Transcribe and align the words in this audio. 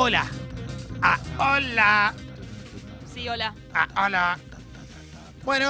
Hola. 0.00 0.24
Ah, 1.02 1.18
hola. 1.40 2.14
Sí, 3.12 3.28
hola. 3.28 3.52
Ah, 3.74 4.06
hola. 4.06 4.38
Bueno, 5.44 5.68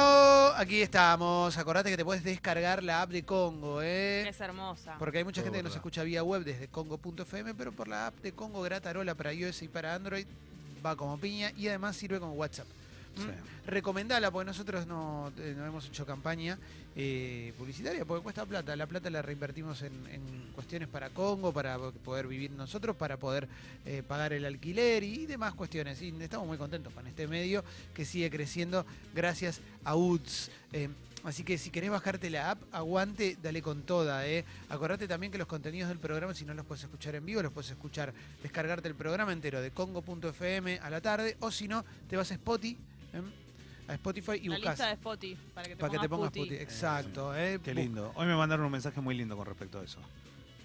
aquí 0.54 0.82
estamos. 0.82 1.56
Acordate 1.56 1.88
que 1.88 1.96
te 1.96 2.04
puedes 2.04 2.22
descargar 2.22 2.82
la 2.82 3.00
app 3.00 3.10
de 3.10 3.22
Congo, 3.24 3.80
¿eh? 3.80 4.28
Es 4.28 4.38
hermosa. 4.38 4.96
Porque 4.98 5.16
hay 5.16 5.24
mucha 5.24 5.42
gente 5.42 5.56
que 5.56 5.62
nos 5.62 5.74
escucha 5.74 6.02
vía 6.02 6.22
web 6.22 6.44
desde 6.44 6.68
congo.fm, 6.68 7.54
pero 7.54 7.72
por 7.72 7.88
la 7.88 8.08
app 8.08 8.16
de 8.16 8.32
Congo 8.32 8.60
Gratarola 8.60 9.14
para 9.14 9.32
iOS 9.32 9.62
y 9.62 9.68
para 9.68 9.94
Android 9.94 10.26
va 10.84 10.94
como 10.94 11.16
piña 11.16 11.50
y 11.56 11.68
además 11.68 11.96
sirve 11.96 12.20
como 12.20 12.34
WhatsApp. 12.34 12.66
Sí. 13.22 13.28
Recomendala, 13.66 14.30
porque 14.30 14.46
nosotros 14.46 14.86
no, 14.86 15.30
eh, 15.38 15.54
no 15.56 15.66
hemos 15.66 15.86
hecho 15.86 16.06
campaña 16.06 16.58
eh, 16.96 17.52
publicitaria, 17.58 18.04
porque 18.04 18.22
cuesta 18.22 18.46
plata. 18.46 18.74
La 18.76 18.86
plata 18.86 19.10
la 19.10 19.20
reinvertimos 19.20 19.82
en, 19.82 19.92
en 20.06 20.22
cuestiones 20.54 20.88
para 20.88 21.10
Congo, 21.10 21.52
para 21.52 21.78
poder 21.78 22.26
vivir 22.26 22.50
nosotros, 22.50 22.96
para 22.96 23.18
poder 23.18 23.48
eh, 23.84 24.02
pagar 24.06 24.32
el 24.32 24.44
alquiler 24.44 25.02
y 25.02 25.26
demás 25.26 25.54
cuestiones. 25.54 26.00
Y 26.02 26.08
estamos 26.20 26.46
muy 26.46 26.56
contentos 26.56 26.92
con 26.92 27.06
este 27.06 27.28
medio 27.28 27.62
que 27.94 28.04
sigue 28.04 28.30
creciendo 28.30 28.86
gracias 29.14 29.60
a 29.84 29.96
UTS. 29.96 30.50
Eh, 30.72 30.88
Así 31.24 31.42
que 31.42 31.58
si 31.58 31.70
querés 31.70 31.90
bajarte 31.90 32.30
la 32.30 32.52
app, 32.52 32.62
aguante, 32.72 33.36
dale 33.42 33.60
con 33.60 33.82
toda. 33.82 34.26
¿eh? 34.26 34.44
Acordate 34.68 35.08
también 35.08 35.32
que 35.32 35.38
los 35.38 35.48
contenidos 35.48 35.88
del 35.88 35.98
programa, 35.98 36.32
si 36.32 36.44
no 36.44 36.54
los 36.54 36.64
puedes 36.64 36.84
escuchar 36.84 37.16
en 37.16 37.26
vivo, 37.26 37.42
los 37.42 37.52
puedes 37.52 37.70
escuchar, 37.70 38.14
descargarte 38.42 38.88
el 38.88 38.94
programa 38.94 39.32
entero 39.32 39.60
de 39.60 39.70
congo.fm 39.72 40.78
a 40.78 40.90
la 40.90 41.00
tarde, 41.00 41.36
o 41.40 41.50
si 41.50 41.66
no, 41.66 41.84
te 42.08 42.16
vas 42.16 42.30
a 42.30 42.34
Spotify, 42.34 42.78
¿eh? 43.14 43.22
a 43.88 43.94
Spotify 43.94 44.32
y 44.42 44.48
La 44.48 44.56
buscas 44.56 44.72
lista 44.74 44.86
de 44.86 44.92
Spotify 44.94 45.38
para 45.54 45.68
que 45.68 45.74
te 45.74 45.80
para 45.80 45.90
que 45.92 45.96
pongas, 45.96 46.02
te 46.02 46.08
pongas 46.08 46.30
puti. 46.30 46.40
puti. 46.40 46.54
Exacto. 46.56 47.34
¿eh? 47.36 47.58
Qué 47.64 47.74
lindo. 47.74 48.12
Hoy 48.16 48.26
me 48.26 48.36
mandaron 48.36 48.66
un 48.66 48.72
mensaje 48.72 49.00
muy 49.00 49.14
lindo 49.16 49.36
con 49.36 49.46
respecto 49.46 49.80
a 49.80 49.84
eso. 49.84 49.98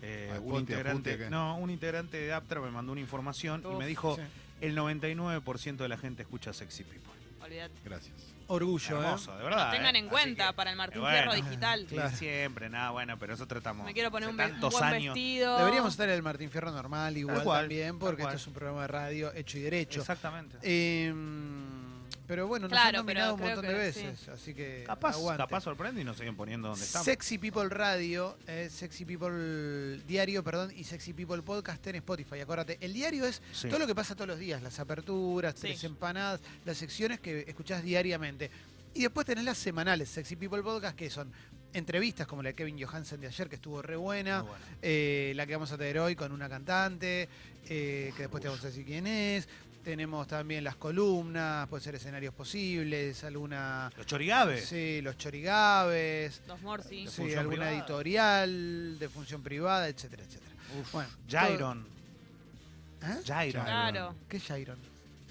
Eh, 0.01 0.31
Ah, 0.35 0.39
un, 0.41 0.49
ponte, 0.51 0.73
integrante, 0.73 1.29
no, 1.29 1.55
un 1.57 1.69
integrante 1.69 2.17
de 2.17 2.33
Aptra 2.33 2.59
me 2.59 2.69
mandó 2.71 2.91
una 2.91 2.99
información 3.01 3.63
y 3.71 3.75
me 3.75 3.87
dijo 3.87 4.17
Sí. 4.17 4.21
el 4.61 4.75
99% 4.75 5.77
de 5.83 5.87
la 5.89 5.97
gente 5.97 6.23
escucha 6.23 6.51
Sexy 6.51 6.83
People. 6.83 7.13
Olvídate. 7.41 7.73
Gracias. 7.85 8.13
Orgullo, 8.47 8.97
¿eh? 9.01 9.05
Hermoso, 9.05 9.37
de 9.37 9.43
verdad. 9.43 9.71
Tengan 9.71 9.95
¿eh? 9.95 9.99
en 9.99 10.09
cuenta 10.09 10.47
que, 10.47 10.53
para 10.53 10.71
el 10.71 10.75
Martín 10.75 10.99
bueno. 11.01 11.17
Fierro 11.31 11.33
digital. 11.33 11.85
Claro. 11.87 12.15
siempre, 12.17 12.69
nada, 12.69 12.91
bueno, 12.91 13.17
pero 13.17 13.31
nosotros 13.31 13.59
estamos. 13.61 13.85
Me 13.85 13.93
quiero 13.93 14.11
poner 14.11 14.27
un, 14.27 14.35
ve- 14.35 14.43
un 14.45 14.51
tantos 14.51 14.73
buen 14.73 14.83
años. 14.83 15.13
vestido. 15.13 15.57
Deberíamos 15.59 15.93
estar 15.93 16.09
en 16.09 16.15
el 16.15 16.23
Martín 16.23 16.49
Fierro 16.51 16.71
normal 16.71 17.15
igual 17.15 17.41
cual, 17.43 17.61
también, 17.61 17.97
porque 17.97 18.23
esto 18.23 18.35
es 18.35 18.47
un 18.47 18.53
programa 18.53 18.81
de 18.81 18.87
radio 18.89 19.33
hecho 19.33 19.57
y 19.57 19.61
derecho. 19.61 20.01
Exactamente. 20.01 20.57
Eh, 20.61 21.13
pero 22.27 22.47
bueno, 22.47 22.67
nos 22.67 22.71
Claro, 22.71 22.99
han 22.99 23.05
nominado 23.05 23.35
un 23.35 23.41
montón 23.41 23.65
de 23.65 23.73
veces, 23.73 24.27
así 24.29 24.53
que 24.53 24.83
capaz, 24.85 25.15
aguante. 25.15 25.43
capaz 25.43 25.61
sorprende 25.61 26.01
y 26.01 26.03
nos 26.03 26.17
siguen 26.17 26.35
poniendo 26.35 26.69
donde 26.69 26.83
estamos. 26.83 27.05
Sexy 27.05 27.37
People 27.37 27.67
Radio, 27.69 28.37
eh, 28.47 28.69
Sexy 28.71 29.03
People 29.05 29.97
Diario, 30.07 30.43
perdón, 30.43 30.71
y 30.75 30.83
Sexy 30.85 31.13
People 31.13 31.41
Podcast 31.41 31.85
en 31.87 31.95
Spotify. 31.95 32.39
Acuérdate, 32.39 32.77
el 32.81 32.93
diario 32.93 33.25
es 33.25 33.41
Sí. 33.51 33.67
todo 33.67 33.79
lo 33.79 33.87
que 33.87 33.95
pasa 33.95 34.15
todos 34.15 34.27
los 34.27 34.39
días, 34.39 34.61
las 34.61 34.79
aperturas, 34.79 35.53
Sí. 35.55 35.61
tres 35.67 35.83
empanadas, 35.83 36.39
las 36.65 36.77
secciones 36.77 37.19
que 37.19 37.45
escuchás 37.47 37.83
diariamente. 37.83 38.49
Y 38.93 39.01
después 39.01 39.25
tenés 39.25 39.43
las 39.43 39.57
semanales, 39.57 40.07
Sexy 40.09 40.35
People 40.35 40.61
Podcast, 40.61 40.95
que 40.95 41.09
son 41.09 41.31
entrevistas 41.73 42.27
como 42.27 42.43
la 42.43 42.49
de 42.49 42.55
Kevin 42.55 42.79
Johansen 42.79 43.19
de 43.19 43.25
ayer, 43.27 43.49
que 43.49 43.55
estuvo 43.55 43.81
re 43.81 43.95
buena, 43.95 44.43
bueno. 44.43 44.55
eh, 44.83 45.33
la 45.35 45.47
que 45.47 45.53
vamos 45.55 45.71
a 45.71 45.77
tener 45.77 45.97
hoy 45.97 46.15
con 46.15 46.31
una 46.31 46.47
cantante, 46.47 47.27
eh, 47.67 48.13
que 48.15 48.21
después 48.23 48.41
te 48.41 48.47
vamos 48.47 48.63
a 48.63 48.67
decir 48.67 48.85
quién 48.85 49.07
es. 49.07 49.47
Tenemos 49.83 50.27
también 50.27 50.63
las 50.63 50.77
columnas, 50.77 51.67
puede 51.67 51.83
ser 51.83 51.95
escenarios 51.95 52.33
posibles, 52.33 53.21
alguna... 53.25 53.91
Los 53.97 54.05
chorigabes. 54.05 54.65
Sí, 54.65 55.01
los 55.01 55.17
chorigabes, 55.17 56.41
Los 56.47 56.61
Morsi. 56.61 57.05
Sí, 57.07 57.33
alguna 57.33 57.65
privada. 57.67 57.71
editorial 57.77 58.97
de 58.97 59.09
función 59.09 59.43
privada, 59.43 59.89
etcétera, 59.89 60.23
etcétera. 60.23 60.51
Uf, 60.79 60.91
Bueno, 60.93 61.09
Jairon. 61.29 61.85
¿Eh? 63.01 63.21
Jairon. 63.25 63.65
Claro. 63.65 64.15
¿Qué 64.29 64.37
es 64.37 64.43
Jairon? 64.43 64.79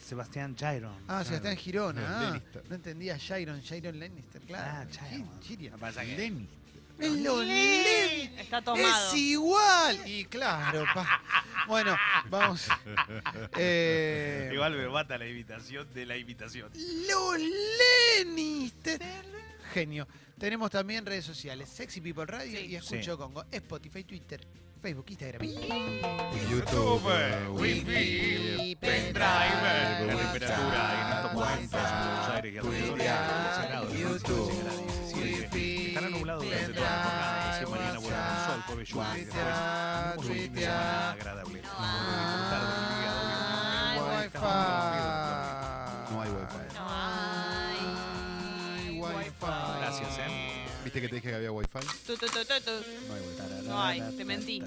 Sebastián 0.07 0.55
Jairon. 0.55 0.97
Ah, 1.09 1.25
Sebastián 1.25 1.57
Girona. 1.57 2.03
Ah, 2.35 2.41
no 2.69 2.75
entendía 2.75 3.19
Jairon, 3.19 3.63
Jairon 3.63 3.99
Lannister, 3.99 4.43
claro. 4.43 4.71
Ah, 4.71 4.87
Jairon. 4.95 5.81
Pasa 5.81 6.03
que-. 6.03 6.33
Es 6.99 7.11
lo 7.11 7.43
Len- 7.43 8.39
Está 8.39 8.63
tomado. 8.63 9.09
Es 9.09 9.15
igual. 9.15 10.07
Y 10.07 10.25
claro, 10.27 10.85
pa. 10.95 11.21
Bueno, 11.67 11.97
vamos. 12.29 12.67
Eh, 13.57 14.51
Igual 14.53 14.77
me 14.77 14.89
mata 14.89 15.17
la 15.19 15.27
invitación 15.27 15.93
de 15.95 16.07
la 16.07 16.17
invitación. 16.17 16.71
Los 17.09 17.37
Lannister. 18.19 19.01
Genio. 19.73 20.07
Tenemos 20.39 20.71
también 20.71 21.07
redes 21.07 21.25
sociales, 21.25 21.69
Sexy 21.69 22.01
People 22.01 22.27
Radio 22.27 22.59
Sí. 22.59 22.67
y 22.67 22.77
Escucho 22.77 23.13
Sí. 23.13 23.19
Congo, 23.19 23.45
Spotify, 23.51 24.03
Twitter, 24.05 24.41
Facebook, 24.83 25.07
Instagram. 25.11 25.47
YouTube, 26.51 27.03
Wi-Fi, 27.53 28.77
pendrive, 28.81 30.07
la 30.07 30.17
temperatura 30.17 31.01
en 31.01 31.17
estos 31.17 31.33
momentos 31.35 31.81
en 31.81 32.07
Buenos 32.07 32.29
Aires 32.31 32.55
y 32.55 32.59
alrededores 32.59 32.99
de 32.99 33.05
15 33.05 33.69
grados, 33.69 33.93
YouTube, 33.99 34.53
el 38.69 38.87
sol, 38.87 38.87
jueves 38.87 38.89
lluvia, 38.89 39.15
y 39.17 39.25
después 39.25 39.45
tenemos 39.45 40.17
un 40.17 40.33
fin 40.35 40.53
de 40.55 40.61
semana 40.61 41.11
agradable. 41.13 41.59
Disfrutar 41.61 42.61
del 42.63 42.85
día, 42.99 43.13
Ay, 43.91 43.99
obviamente. 43.99 44.39
Wi-Fi. 44.39 46.13
No 46.13 46.23
hay 46.23 46.31
wifi. 46.31 46.63
No 46.75 46.85
hay. 46.89 47.81
Ay, 48.79 49.01
Wi-Fi. 49.01 49.79
Gracias, 49.81 50.19
¿eh? 50.19 50.62
¿Viste 50.85 51.01
que 51.01 51.09
te 51.09 51.15
dije 51.17 51.29
que 51.29 51.35
había 51.35 51.53
wifi? 51.53 51.79
Tu, 52.07 52.17
tu, 52.17 52.27
tu, 52.27 52.45
tu, 52.45 52.61
tu. 52.61 52.71
No 53.09 53.15
hay 53.15 53.21
wifi. 53.21 53.69
No 53.69 53.83
hay, 53.83 54.17
te 54.17 54.25
mentí. 54.25 54.63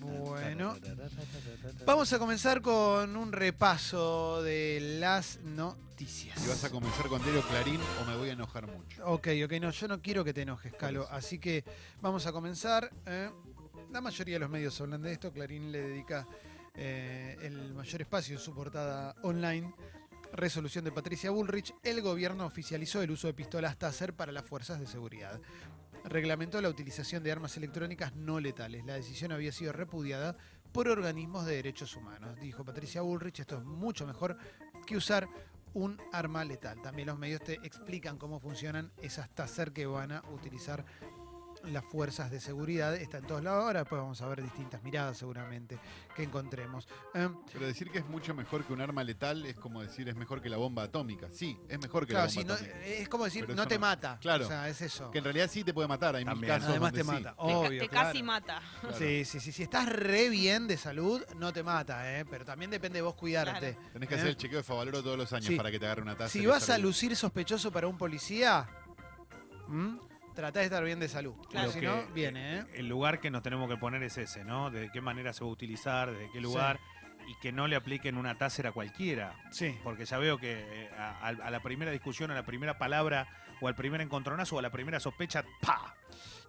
Bueno. 0.00 0.76
Vamos 1.84 2.12
a 2.12 2.18
comenzar 2.18 2.62
con 2.62 3.16
un 3.16 3.32
repaso 3.32 4.42
de 4.42 4.96
las 4.98 5.38
noticias. 5.40 6.42
¿Y 6.44 6.48
vas 6.48 6.64
a 6.64 6.70
comenzar 6.70 7.06
con 7.08 7.22
diario 7.22 7.42
Clarín 7.42 7.80
o 8.02 8.04
me 8.06 8.16
voy 8.16 8.30
a 8.30 8.32
enojar 8.32 8.66
mucho? 8.66 9.06
Ok, 9.06 9.28
ok, 9.44 9.52
no, 9.60 9.70
yo 9.70 9.88
no 9.88 10.00
quiero 10.00 10.24
que 10.24 10.32
te 10.32 10.42
enojes, 10.42 10.72
Calo. 10.74 11.06
Así 11.10 11.38
que 11.38 11.64
vamos 12.00 12.26
a 12.26 12.32
comenzar. 12.32 12.90
¿eh? 13.06 13.30
La 13.92 14.00
mayoría 14.00 14.36
de 14.36 14.40
los 14.40 14.50
medios 14.50 14.80
hablan 14.80 15.02
de 15.02 15.12
esto. 15.12 15.32
Clarín 15.32 15.70
le 15.70 15.82
dedica 15.82 16.26
eh, 16.74 17.36
el 17.42 17.74
mayor 17.74 18.02
espacio 18.02 18.36
en 18.36 18.40
su 18.40 18.54
portada 18.54 19.14
online. 19.22 19.72
Resolución 20.36 20.84
de 20.84 20.92
Patricia 20.92 21.30
Bullrich. 21.30 21.74
El 21.82 22.02
gobierno 22.02 22.44
oficializó 22.44 23.00
el 23.00 23.10
uso 23.10 23.26
de 23.26 23.32
pistolas 23.32 23.78
Taser 23.78 24.12
para 24.12 24.32
las 24.32 24.44
fuerzas 24.44 24.78
de 24.78 24.86
seguridad. 24.86 25.40
Reglamentó 26.04 26.60
la 26.60 26.68
utilización 26.68 27.22
de 27.22 27.32
armas 27.32 27.56
electrónicas 27.56 28.14
no 28.14 28.38
letales. 28.38 28.84
La 28.84 28.94
decisión 28.94 29.32
había 29.32 29.50
sido 29.50 29.72
repudiada 29.72 30.36
por 30.72 30.88
organismos 30.88 31.46
de 31.46 31.56
derechos 31.56 31.96
humanos. 31.96 32.38
Dijo 32.38 32.66
Patricia 32.66 33.00
Bullrich, 33.00 33.40
esto 33.40 33.56
es 33.56 33.64
mucho 33.64 34.06
mejor 34.06 34.36
que 34.86 34.98
usar 34.98 35.26
un 35.72 35.98
arma 36.12 36.44
letal. 36.44 36.82
También 36.82 37.08
los 37.08 37.18
medios 37.18 37.40
te 37.42 37.54
explican 37.54 38.18
cómo 38.18 38.38
funcionan 38.38 38.92
esas 39.00 39.30
taser 39.30 39.72
que 39.72 39.86
van 39.86 40.12
a 40.12 40.22
utilizar 40.34 40.84
las 41.66 41.84
fuerzas 41.84 42.30
de 42.30 42.40
seguridad. 42.40 42.94
Está 42.94 43.18
en 43.18 43.26
todos 43.26 43.42
lados 43.42 43.64
ahora, 43.64 43.80
después 43.80 44.00
vamos 44.00 44.20
a 44.22 44.26
ver 44.28 44.42
distintas 44.42 44.82
miradas 44.82 45.16
seguramente 45.18 45.78
que 46.14 46.22
encontremos. 46.22 46.86
Eh, 47.14 47.28
Pero 47.52 47.66
decir 47.66 47.90
que 47.90 47.98
es 47.98 48.06
mucho 48.06 48.34
mejor 48.34 48.64
que 48.64 48.72
un 48.72 48.80
arma 48.80 49.02
letal 49.04 49.44
es 49.46 49.56
como 49.56 49.82
decir 49.82 50.08
es 50.08 50.16
mejor 50.16 50.40
que 50.40 50.48
la 50.48 50.56
bomba 50.56 50.84
atómica. 50.84 51.28
Sí, 51.30 51.58
es 51.68 51.78
mejor 51.78 52.06
que 52.06 52.12
claro, 52.12 52.26
la 52.26 52.30
sí, 52.30 52.38
bomba 52.38 52.54
no- 52.54 52.60
atómica. 52.60 52.86
es 52.86 53.08
como 53.08 53.24
decir, 53.24 53.44
Pero 53.46 53.56
no 53.56 53.66
te 53.66 53.74
no. 53.76 53.80
mata. 53.80 54.18
Claro. 54.20 54.44
O 54.44 54.48
sea, 54.48 54.68
es 54.68 54.80
eso. 54.80 55.10
Que 55.10 55.18
en 55.18 55.24
realidad 55.24 55.48
sí 55.50 55.64
te 55.64 55.74
puede 55.74 55.88
matar. 55.88 56.16
Hay 56.16 56.24
También. 56.24 56.40
mil 56.52 56.58
casos 56.58 56.70
Además 56.70 56.92
te 56.92 57.00
sí. 57.02 57.06
mata. 57.06 57.30
Te, 57.30 57.36
ca- 57.36 57.42
Obvio, 57.42 57.80
te 57.82 57.88
claro. 57.88 58.06
casi 58.08 58.22
mata. 58.22 58.62
Claro. 58.80 58.96
Sí, 58.98 59.24
sí, 59.24 59.40
sí. 59.40 59.52
Si 59.52 59.62
estás 59.62 59.88
re 59.88 60.28
bien 60.28 60.66
de 60.66 60.76
salud, 60.76 61.22
no 61.36 61.52
te 61.52 61.62
mata, 61.62 62.18
¿eh? 62.18 62.24
Pero 62.24 62.44
también 62.44 62.70
depende 62.70 62.98
de 62.98 63.02
vos 63.02 63.14
cuidarte. 63.14 63.74
Claro. 63.74 63.90
Tenés 63.92 64.08
que 64.08 64.14
¿Eh? 64.14 64.18
hacer 64.18 64.28
el 64.30 64.36
chequeo 64.36 64.58
de 64.58 64.64
Favaloro 64.64 65.02
todos 65.02 65.18
los 65.18 65.32
años 65.32 65.46
Sí. 65.46 65.56
para 65.56 65.70
que 65.70 65.78
te 65.78 65.86
agarre 65.86 66.02
una 66.02 66.16
taza. 66.16 66.30
Si 66.30 66.46
vas 66.46 66.70
a 66.70 66.78
lucir 66.78 67.14
sospechoso 67.16 67.70
para 67.70 67.86
un 67.88 67.98
policía, 67.98 68.68
¿m? 69.68 69.98
Tratá 70.36 70.60
de 70.60 70.66
estar 70.66 70.84
bien 70.84 71.00
de 71.00 71.08
salud. 71.08 71.34
Claro. 71.50 71.72
Si 71.72 71.80
no, 71.80 72.06
viene, 72.14 72.58
¿eh? 72.58 72.64
El 72.74 72.88
lugar 72.88 73.18
que 73.18 73.30
nos 73.32 73.42
tenemos 73.42 73.68
que 73.68 73.76
poner 73.76 74.04
es 74.04 74.16
ese, 74.18 74.44
¿no? 74.44 74.70
De 74.70 74.90
qué 74.92 75.00
manera 75.00 75.32
se 75.32 75.42
va 75.42 75.50
a 75.50 75.52
utilizar, 75.52 76.12
desde 76.12 76.30
qué 76.30 76.40
lugar. 76.40 76.78
Y 77.26 77.34
que 77.40 77.50
no 77.50 77.66
le 77.66 77.74
apliquen 77.74 78.16
una 78.16 78.38
taser 78.38 78.68
a 78.68 78.72
cualquiera. 78.72 79.34
Sí. 79.50 79.76
Porque 79.82 80.04
ya 80.04 80.18
veo 80.18 80.38
que 80.38 80.52
eh, 80.52 80.90
a, 80.96 81.26
a 81.26 81.50
la 81.50 81.60
primera 81.60 81.90
discusión, 81.90 82.30
a 82.30 82.34
la 82.34 82.46
primera 82.46 82.78
palabra, 82.78 83.26
o 83.60 83.66
al 83.66 83.74
primer 83.74 84.00
encontronazo, 84.00 84.54
o 84.54 84.58
a 84.60 84.62
la 84.62 84.70
primera 84.70 85.00
sospecha, 85.00 85.44
¡pa! 85.60 85.96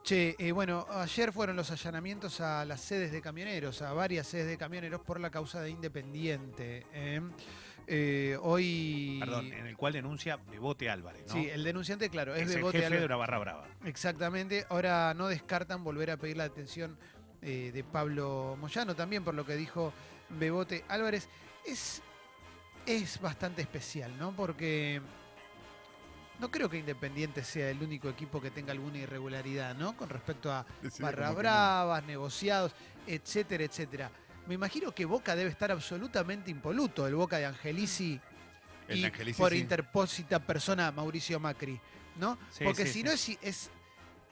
Che, 0.03 0.35
eh, 0.37 0.51
bueno, 0.51 0.85
ayer 0.89 1.33
fueron 1.33 1.55
los 1.55 1.71
allanamientos 1.71 2.39
a 2.41 2.63
las 2.63 2.79
sedes 2.79 3.11
de 3.11 3.21
camioneros, 3.21 3.81
a 3.81 3.91
varias 3.93 4.27
sedes 4.27 4.47
de 4.47 4.57
camioneros 4.57 5.01
por 5.01 5.19
la 5.19 5.31
causa 5.31 5.61
de 5.61 5.71
Independiente. 5.71 6.85
¿eh? 6.93 7.21
Eh, 7.89 8.37
hoy. 8.41 9.17
Perdón, 9.19 9.53
en 9.53 9.65
el 9.65 9.77
cual 9.77 9.93
denuncia 9.93 10.35
Bebote 10.35 10.89
Álvarez, 10.89 11.23
¿no? 11.27 11.33
Sí, 11.33 11.47
el 11.49 11.63
denunciante, 11.63 12.09
claro, 12.09 12.35
es, 12.35 12.43
es 12.43 12.49
el 12.49 12.55
Bebote 12.57 12.77
jefe 12.79 12.85
Álvarez. 12.87 13.01
de 13.01 13.05
una 13.05 13.15
barra 13.15 13.39
brava. 13.39 13.67
Exactamente. 13.85 14.65
Ahora 14.69 15.13
no 15.13 15.27
descartan 15.27 15.83
volver 15.83 16.11
a 16.11 16.17
pedir 16.17 16.35
la 16.35 16.43
atención 16.43 16.97
eh, 17.41 17.71
de 17.73 17.83
Pablo 17.83 18.57
Moyano 18.59 18.93
también, 18.95 19.23
por 19.23 19.35
lo 19.35 19.45
que 19.45 19.55
dijo 19.55 19.93
Bebote 20.29 20.83
Álvarez. 20.89 21.29
Es, 21.65 22.01
es 22.85 23.21
bastante 23.21 23.61
especial, 23.61 24.17
¿no? 24.17 24.33
Porque 24.35 25.01
no 26.39 26.51
creo 26.51 26.69
que 26.69 26.77
Independiente 26.77 27.43
sea 27.43 27.69
el 27.69 27.81
único 27.81 28.09
equipo 28.09 28.41
que 28.41 28.51
tenga 28.51 28.71
alguna 28.73 28.97
irregularidad, 28.97 29.75
¿no? 29.75 29.95
Con 29.95 30.09
respecto 30.09 30.51
a 30.51 30.65
barra 30.99 31.29
no. 31.29 31.35
bravas, 31.35 32.03
negociados, 32.03 32.73
etcétera, 33.05 33.63
etcétera. 33.63 34.11
Me 34.47 34.53
imagino 34.55 34.91
que 34.93 35.05
Boca 35.05 35.35
debe 35.35 35.49
estar 35.49 35.71
absolutamente 35.71 36.49
impoluto, 36.51 37.05
el 37.07 37.15
Boca 37.15 37.37
de 37.37 37.45
Angelici 37.45 38.19
El 38.87 38.99
y 38.99 39.05
Angelici, 39.05 39.37
por 39.41 39.51
sí. 39.51 39.59
interpósita 39.59 40.39
persona 40.39 40.91
Mauricio 40.91 41.39
Macri, 41.39 41.79
¿no? 42.17 42.37
Sí, 42.51 42.63
Porque 42.63 42.85
sí, 42.85 42.93
si 42.93 43.03
no 43.03 43.11
es, 43.11 43.29
es, 43.41 43.69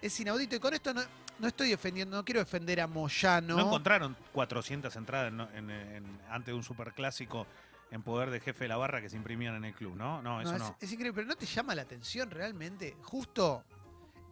es 0.01 0.19
inaudito. 0.19 0.55
Y 0.55 0.59
con 0.59 0.73
esto 0.73 0.93
no, 0.93 1.01
no 1.39 1.47
estoy 1.47 1.69
defendiendo, 1.69 2.15
no 2.15 2.23
quiero 2.23 2.39
defender 2.39 2.79
a 2.81 2.87
Moyano. 2.87 3.55
No, 3.57 3.65
encontraron 3.65 4.15
400 4.31 4.95
entradas 4.95 5.33
¿no? 5.33 5.49
en, 5.53 5.69
en- 5.69 6.19
antes 6.29 6.47
de 6.47 6.53
un 6.53 6.63
superclásico 6.63 7.45
en 7.91 8.01
poder 8.01 8.29
de 8.31 8.39
jefe 8.39 8.63
de 8.63 8.67
la 8.69 8.77
barra 8.77 8.99
que 9.01 9.09
se 9.09 9.15
imprimían 9.17 9.55
en 9.55 9.65
el 9.65 9.73
club, 9.73 9.95
¿no? 9.95 10.21
No, 10.21 10.41
eso 10.41 10.53
No, 10.53 10.57
no. 10.57 10.75
es, 10.79 10.87
es 10.87 10.91
increíble, 10.93 11.13
pero 11.13 11.27
¿no 11.27 11.35
te 11.35 11.45
llama 11.45 11.75
la 11.75 11.83
atención 11.83 12.31
realmente? 12.31 12.95
Justo 13.03 13.63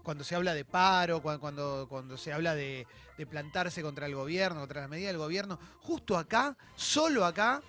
cuando 0.04 0.24
se 0.24 0.36
habla 0.36 0.54
de 0.54 0.66
paro, 0.66 1.22
cuando, 1.22 1.40
cuando, 1.42 1.86
cuando 1.90 2.18
se 2.18 2.32
habla 2.34 2.54
de, 2.56 2.86
de 3.18 3.26
plantarse 3.26 3.82
contra 3.82 4.06
el 4.06 4.16
gobierno, 4.16 4.60
contra 4.60 4.82
las 4.82 4.90
medidas 4.90 5.10
del 5.12 5.18
gobierno, 5.18 5.58
justo 5.82 6.18
acá, 6.18 6.56
solo 6.76 7.26
acá, 7.26 7.62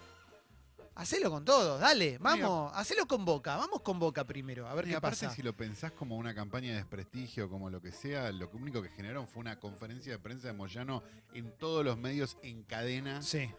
hacelo 0.97 1.31
con 1.31 1.45
todos, 1.45 1.81
dale, 1.81 2.19
vamos, 2.19 2.73
hacelo 2.75 3.07
con 3.07 3.25
Boca, 3.25 3.57
vamos 3.57 3.81
con 3.83 3.99
Boca 3.99 4.25
primero, 4.25 4.69
a 4.69 4.75
ver 4.75 4.87
Y 4.87 4.91
qué 4.91 4.97
aparte, 4.97 5.27
pasa. 5.27 5.35
si 5.35 5.43
lo 5.43 5.57
pensás 5.57 5.91
como 5.93 6.17
una 6.17 6.35
campaña 6.35 6.71
de 6.71 6.77
desprestigio, 6.77 7.49
como 7.49 7.71
lo 7.71 7.81
que 7.81 7.91
sea, 7.93 8.31
lo 8.33 8.49
único 8.53 8.81
que 8.83 8.89
generaron 8.91 9.27
fue 9.27 9.41
una 9.41 9.59
conferencia 9.59 10.13
de 10.13 10.19
prensa 10.19 10.49
de 10.49 10.53
Moyano 10.55 11.03
en 11.33 11.51
todos 11.59 11.85
los 11.85 11.97
medios 11.99 12.37
en 12.43 12.63
cadena 12.65 13.23
Sí, 13.23 13.51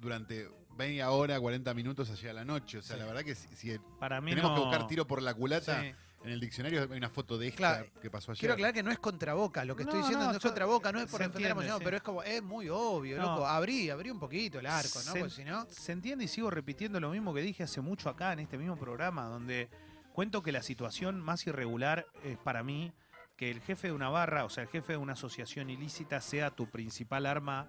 durante 0.00 0.48
media 0.78 1.10
hora, 1.10 1.38
40 1.40 1.72
minutos 1.74 2.10
allá 2.10 2.30
a 2.30 2.34
la 2.34 2.44
noche. 2.44 2.78
O 2.78 2.82
sea, 2.82 2.96
Sí. 2.96 3.00
la 3.00 3.06
verdad 3.06 3.22
que 3.24 3.34
si, 3.34 3.48
si 3.56 3.78
Para 3.98 4.20
mí 4.20 4.30
tenemos 4.32 4.50
no. 4.52 4.56
que 4.56 4.62
buscar 4.66 4.86
tiro 4.86 5.06
por 5.06 5.22
la 5.22 5.34
culata, 5.34 5.82
sí. 5.82 5.92
En 6.26 6.32
el 6.32 6.40
diccionario 6.40 6.82
hay 6.90 6.98
una 6.98 7.08
foto 7.08 7.38
de 7.38 7.48
esta 7.48 7.56
Claro, 7.56 7.86
que 8.02 8.10
pasó 8.10 8.32
ayer. 8.32 8.40
Quiero 8.40 8.54
aclarar 8.54 8.74
que 8.74 8.82
no 8.82 8.90
es 8.90 8.98
contra 8.98 9.34
Boca, 9.34 9.64
lo 9.64 9.76
que 9.76 9.84
estoy 9.84 9.98
diciendo 10.00 10.24
no, 10.24 10.30
no, 10.32 10.36
es 10.36 10.42
yo- 10.42 10.48
contra 10.48 10.66
Boca, 10.66 10.92
no 10.92 11.00
es 11.00 11.10
por 11.10 11.20
defender 11.20 11.54
Moyano, 11.54 11.78
sí. 11.78 11.84
pero 11.84 11.96
es 11.96 12.02
como, 12.02 12.22
es 12.22 12.42
muy 12.42 12.68
obvio, 12.68 13.16
No. 13.18 13.22
loco, 13.32 13.46
abrí, 13.46 13.90
abrí 13.90 14.10
un 14.10 14.18
poquito 14.20 14.58
el 14.58 14.66
arco, 14.66 14.98
¿no? 15.04 15.12
Se- 15.12 15.18
Porque 15.20 15.34
si 15.34 15.44
no... 15.44 15.66
Se 15.70 15.92
entiende 15.92 16.24
y 16.24 16.28
sigo 16.28 16.50
repitiendo 16.50 16.98
lo 17.00 17.10
mismo 17.10 17.32
que 17.32 17.40
dije 17.42 17.62
hace 17.62 17.80
mucho 17.80 18.08
acá 18.08 18.32
en 18.32 18.40
este 18.40 18.58
mismo 18.58 18.76
programa, 18.76 19.24
donde 19.26 19.68
cuento 20.12 20.42
que 20.42 20.52
la 20.52 20.62
situación 20.62 21.20
más 21.20 21.46
irregular 21.46 22.06
es 22.24 22.38
para 22.38 22.62
mí 22.62 22.92
que 23.36 23.50
el 23.50 23.60
jefe 23.60 23.88
de 23.88 23.92
una 23.92 24.08
barra, 24.08 24.44
o 24.44 24.50
sea, 24.50 24.62
el 24.64 24.68
jefe 24.70 24.94
de 24.94 24.96
una 24.98 25.12
asociación 25.12 25.68
ilícita 25.70 26.20
sea 26.20 26.50
tu 26.50 26.70
principal 26.70 27.26
arma 27.26 27.68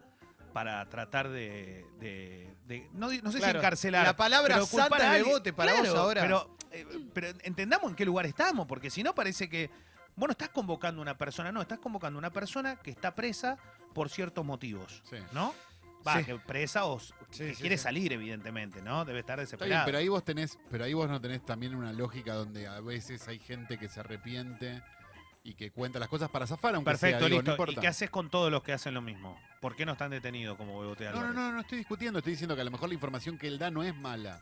para 0.58 0.90
tratar 0.90 1.30
de, 1.30 1.86
de- 2.00 2.52
de- 2.66 2.90
no, 2.94 3.10
sé 3.12 3.20
Claro, 3.22 3.38
si 3.52 3.58
encarcelar. 3.58 4.08
la 4.08 4.16
palabra 4.16 4.60
santa 4.66 5.12
de 5.14 5.22
bote 5.22 5.54
para 5.54 5.74
vos 5.74 5.82
Claro, 5.82 6.00
ahora. 6.00 6.22
Pero, 6.24 6.58
eh, 6.72 6.84
pero 7.14 7.28
entendamos 7.44 7.92
en 7.92 7.96
qué 7.96 8.04
lugar 8.04 8.26
estamos, 8.26 8.66
porque 8.66 8.90
si 8.90 9.04
no 9.04 9.14
parece 9.14 9.48
que 9.50 9.70
vos 10.16 10.28
no 10.28 10.32
estás 10.32 10.50
convocando 10.50 11.00
a 11.00 11.04
una 11.04 11.16
persona, 11.16 11.52
no, 11.52 11.62
estás 11.62 11.78
convocando 11.78 12.18
a 12.18 12.22
una 12.22 12.32
persona 12.34 12.76
que 12.78 12.90
está 12.90 13.14
presa 13.14 13.60
por 13.94 14.10
ciertos 14.10 14.44
motivos, 14.44 15.04
Sí. 15.08 15.18
¿no? 15.32 15.54
Va, 16.08 16.18
Sí. 16.18 16.24
que 16.26 16.40
presa 16.40 16.86
o 16.86 17.00
Sí, 17.00 17.14
que 17.38 17.54
sí, 17.54 17.62
quiere 17.62 17.78
sí. 17.78 17.84
salir, 17.84 18.12
evidentemente, 18.14 18.82
¿no? 18.82 19.06
Debe 19.06 19.20
estar 19.20 19.40
Está 19.40 19.58
bien, 19.58 19.60
desesperado. 19.60 19.86
pero 19.86 19.98
ahí 20.00 20.08
vos 20.08 20.26
tenés, 20.26 20.58
pero 20.72 20.86
ahí 20.86 20.94
vos 20.96 21.08
no 21.08 21.22
tenés 21.22 21.46
también 21.46 21.76
una 21.76 21.94
lógica 21.94 22.34
donde 22.34 22.66
a 22.68 22.80
veces 22.80 23.28
hay 23.28 23.38
gente 23.38 23.78
que 23.78 23.90
se 23.90 24.00
arrepiente 24.00 24.82
y 25.48 25.54
que 25.54 25.72
cuenta 25.72 25.98
las 25.98 26.10
cosas 26.10 26.30
para 26.30 26.46
zafar, 26.46 26.76
aunque 26.76 26.92
Perfecto, 26.92 27.20
sea, 27.20 27.28
digo, 27.30 27.42
listo. 27.42 27.66
no 27.66 27.72
¿Y 27.72 27.76
qué 27.78 27.88
haces 27.88 28.10
con 28.10 28.30
todos 28.30 28.52
los 28.52 28.62
que 28.64 28.74
hacen 28.74 28.94
lo 28.94 29.02
mismo? 29.02 29.40
¿Por 29.62 29.78
qué 29.78 29.86
no 29.86 29.94
están 29.94 30.12
detenidos 30.12 30.58
como 30.58 30.78
Bebote 30.82 31.06
No, 31.06 31.22
no, 31.22 31.32
no, 31.32 31.52
no 31.54 31.62
estoy 31.62 31.78
discutiendo, 31.78 32.20
estoy 32.20 32.34
diciendo 32.34 32.54
que 32.54 32.62
a 32.62 32.66
lo 32.66 32.72
mejor 32.72 32.90
la 32.90 32.96
información 32.96 33.38
que 33.38 33.48
él 33.48 33.58
da 33.58 33.72
no 33.72 33.82
es 33.82 33.96
mala. 33.96 34.42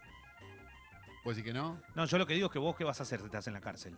¿Puedo 1.23 1.35
decir 1.35 1.43
que 1.43 1.53
no? 1.53 1.79
No, 1.93 2.05
yo 2.05 2.17
lo 2.17 2.25
que 2.25 2.33
digo 2.33 2.47
es 2.47 2.51
que 2.53 2.57
vos 2.59 2.75
qué 2.75 2.83
vas 2.83 2.99
a 2.99 3.03
hacer 3.03 3.19
si 3.19 3.25
estás 3.27 3.45
en 3.45 3.53
la 3.53 3.61
cárcel. 3.61 3.95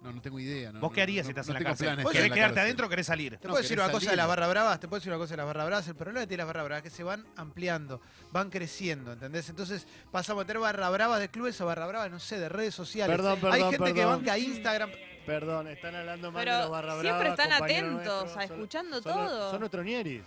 No, 0.00 0.10
no 0.10 0.20
tengo 0.22 0.40
idea. 0.40 0.72
No, 0.72 0.80
¿Vos 0.80 0.90
qué 0.92 1.02
harías 1.02 1.24
no- 1.24 1.28
si 1.28 1.30
estás 1.32 1.46
no 1.48 1.54
en 1.56 1.62
la 1.62 1.68
cárcel? 1.68 1.96
de 1.96 2.02
¿Vos 2.02 2.12
estar 2.12 2.24
en 2.24 2.32
¿Querés 2.32 2.34
quedarte 2.34 2.54
cárcel. 2.54 2.64
adentro 2.64 2.86
o 2.86 2.88
querés 2.88 3.06
salir? 3.06 3.36
Te 3.38 3.46
No, 3.46 3.52
puedo 3.52 3.62
decir 3.62 3.78
una 3.78 3.90
cosa 3.92 4.10
de 4.10 4.16
las 4.16 4.26
barra 4.26 4.48
bravas, 4.48 4.80
te 4.80 4.88
puedo 4.88 5.00
decir 5.00 5.12
una 5.12 5.18
cosa 5.18 5.30
de 5.34 5.36
las 5.36 5.46
barra 5.46 5.64
bravas, 5.66 5.86
el 5.88 5.94
problema 5.94 6.20
que 6.20 6.26
tiene 6.28 6.38
las 6.40 6.46
barra 6.48 6.62
bravas 6.64 6.84
es 6.84 6.90
que 6.90 6.96
se 6.96 7.04
van 7.04 7.24
ampliando, 7.36 8.00
van 8.32 8.48
creciendo, 8.50 9.12
¿entendés? 9.12 9.48
Entonces 9.50 9.86
pasamos 10.10 10.42
a 10.42 10.46
tener 10.46 10.60
barra 10.60 10.88
bravas 10.90 11.20
de 11.20 11.28
clubes 11.28 11.60
a 11.60 11.64
barra 11.66 11.86
bravas, 11.86 12.10
no 12.10 12.18
sé, 12.18 12.40
de 12.40 12.48
redes 12.48 12.74
sociales. 12.74 13.14
Perdón, 13.14 13.38
perdón, 13.38 13.52
Hay 13.54 13.62
gente 13.70 13.84
que 13.92 14.00
perdón. 14.00 14.16
banca 14.24 14.38
Instagram. 14.38 14.90
Perdón, 15.26 15.68
están 15.68 15.94
hablando 15.94 16.32
mal 16.32 16.44
de 16.44 16.50
Pero 16.50 16.62
los 16.62 16.70
barra 16.70 16.92
siempre 17.00 17.30
bravas, 17.30 17.38
están 17.38 17.62
atentos, 17.62 18.24
a 18.24 18.32
son- 18.32 18.40
escuchando 18.42 19.02
son- 19.02 19.12
todo. 19.12 19.50
Son 19.50 19.60
nuestros 19.60 19.84
ñeris. 19.84 20.22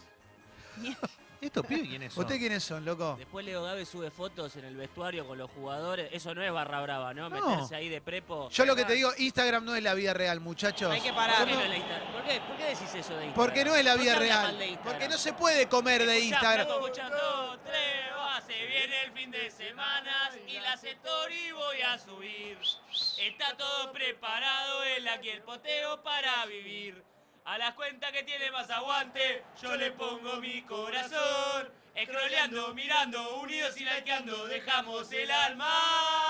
¿Estos 1.41 1.65
pibes 1.65 1.87
quiénes 1.89 2.13
son? 2.13 2.23
¿Ustedes 2.23 2.39
quiénes 2.39 2.63
son, 2.63 2.83
loco? 2.85 3.15
Después 3.19 3.45
Leo 3.45 3.61
Gávez 3.63 3.87
sube 3.87 4.09
fotos 4.09 4.55
en 4.55 4.65
el 4.65 4.75
vestuario 4.75 5.27
con 5.27 5.37
los 5.37 5.51
jugadores. 5.51 6.09
Eso 6.11 6.33
no 6.33 6.41
es 6.41 6.51
barra 6.51 6.81
brava, 6.81 7.13
¿no? 7.13 7.29
No. 7.29 7.49
Meterse 7.49 7.75
ahí 7.75 7.87
de 7.89 8.01
prepo. 8.01 8.49
Yo 8.49 8.65
lo 8.65 8.75
que 8.75 8.83
te 8.85 8.93
digo, 8.93 9.11
Instagram 9.17 9.63
no 9.63 9.75
es 9.75 9.83
la 9.83 9.93
vida 9.93 10.13
real, 10.13 10.39
muchachos. 10.39 10.89
Hay 10.91 11.01
que 11.01 11.09
¿Por 11.09 11.17
parar. 11.17 11.45
qué, 11.45 11.53
no 11.53 11.61
es 11.61 11.69
la 11.69 11.75
Insta- 11.77 12.11
¿Por 12.13 12.23
qué- 12.23 12.41
por 12.47 12.57
qué 12.57 12.63
decís 12.63 12.81
eso 12.95 12.95
de 12.95 13.25
Instagram? 13.25 13.33
Porque 13.35 13.65
no 13.65 13.75
es 13.75 13.85
la 13.85 13.91
¿Por 13.91 13.99
qué 13.99 14.05
vida 14.05 14.19
real. 14.19 14.57
de? 14.57 14.79
Porque 14.83 15.07
no 15.09 15.17
se 15.19 15.33
puede 15.33 15.67
comer 15.67 16.05
de 16.07 16.19
Instagram. 16.21 16.67
escuchá, 16.67 17.09
dos, 17.09 17.59
tres, 17.63 17.77
va, 18.17 18.24
se 18.45 18.65
viene 18.67 19.03
el 19.03 19.11
fin 19.11 19.31
de 19.31 19.49
semana 19.49 20.31
y 20.47 20.59
la 20.59 20.77
Cetori 20.77 21.51
voy 21.51 21.81
a 21.81 21.97
subir. 21.97 22.57
Está 23.19 23.57
todo 23.57 23.91
preparado, 23.91 24.83
el 24.83 25.07
aquí 25.07 25.29
el 25.29 25.41
poteo 25.41 26.03
para 26.03 26.45
vivir. 26.45 27.03
A 27.45 27.57
las 27.57 27.73
cuentas 27.73 28.11
que 28.11 28.23
tiene 28.23 28.51
más 28.51 28.69
aguante, 28.69 29.43
yo 29.61 29.75
le 29.75 29.91
pongo 29.91 30.37
mi 30.37 30.61
corazón. 30.63 31.71
Scrolleando, 31.99 32.73
mirando, 32.73 33.37
unidos 33.37 33.79
y 33.79 33.85
likeando, 33.85 34.47
dejamos 34.47 35.11
el 35.11 35.31
alma 35.31 36.24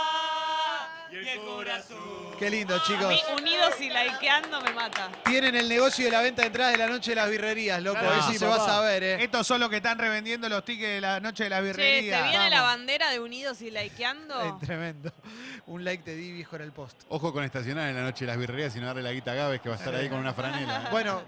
y 1.12 1.16
el 1.28 1.40
corazón. 1.40 1.98
Qué 2.40 2.50
lindo, 2.50 2.76
A 2.76 2.84
chicos. 2.84 3.08
mí, 3.08 3.20
unidos 3.40 3.74
y 3.80 3.90
likeando 3.90 4.60
me 4.62 4.74
mata. 4.74 5.10
Tienen 5.24 5.56
el 5.56 5.70
negocio 5.70 6.06
de 6.06 6.12
la 6.12 6.22
venta 6.22 6.42
de 6.42 6.48
entradas 6.48 6.74
de 6.74 6.78
la 6.80 6.88
noche 6.88 7.12
de 7.12 7.16
las 7.16 7.30
birrerías, 7.30 7.82
loco. 7.82 8.00
Claro, 8.00 8.20
Eso 8.20 8.32
sí, 8.32 8.38
se 8.38 8.46
va 8.48 8.56
a 8.56 8.66
saber, 8.66 9.04
¿eh? 9.04 9.24
Estos 9.24 9.48
son 9.48 9.60
los 9.62 9.70
que 9.70 9.78
están 9.78 9.98
revendiendo 9.98 10.50
los 10.50 10.66
tickets 10.66 10.88
de 10.96 11.02
la 11.02 11.20
noche 11.20 11.46
de 11.46 11.50
la 11.50 11.58
Che, 11.58 11.64
birrería. 11.64 12.18
¿se 12.24 12.30
viene 12.30 12.50
la 12.50 12.62
Vamos. 12.62 12.78
bandera 12.78 13.10
de 13.12 13.20
unidos 13.20 13.62
y 13.62 13.72
likeando? 13.72 14.42
Eh, 14.44 14.54
tremendo. 14.66 15.12
Un 15.68 15.84
like 15.86 16.04
te 16.04 16.16
di, 16.16 16.32
viejo, 16.32 16.56
en 16.58 16.62
el 16.64 16.72
post. 16.72 17.04
Ojo 17.10 17.32
con 17.32 17.44
estacionar 17.44 17.88
en 17.90 17.96
la 17.96 18.02
noche 18.04 18.26
de 18.26 18.32
las 18.32 18.38
birrerías 18.38 18.76
y 18.76 18.80
no 18.80 18.88
darle 18.88 19.02
la 19.04 19.12
guita 19.12 19.32
a 19.32 19.36
Gávez 19.36 19.62
que 19.62 19.70
va 19.70 19.76
a 19.76 19.78
estar 19.78 19.96
ahí 19.96 20.10
con 20.10 20.20
una 20.20 20.34
franela. 20.34 20.90
Bueno, 20.92 21.22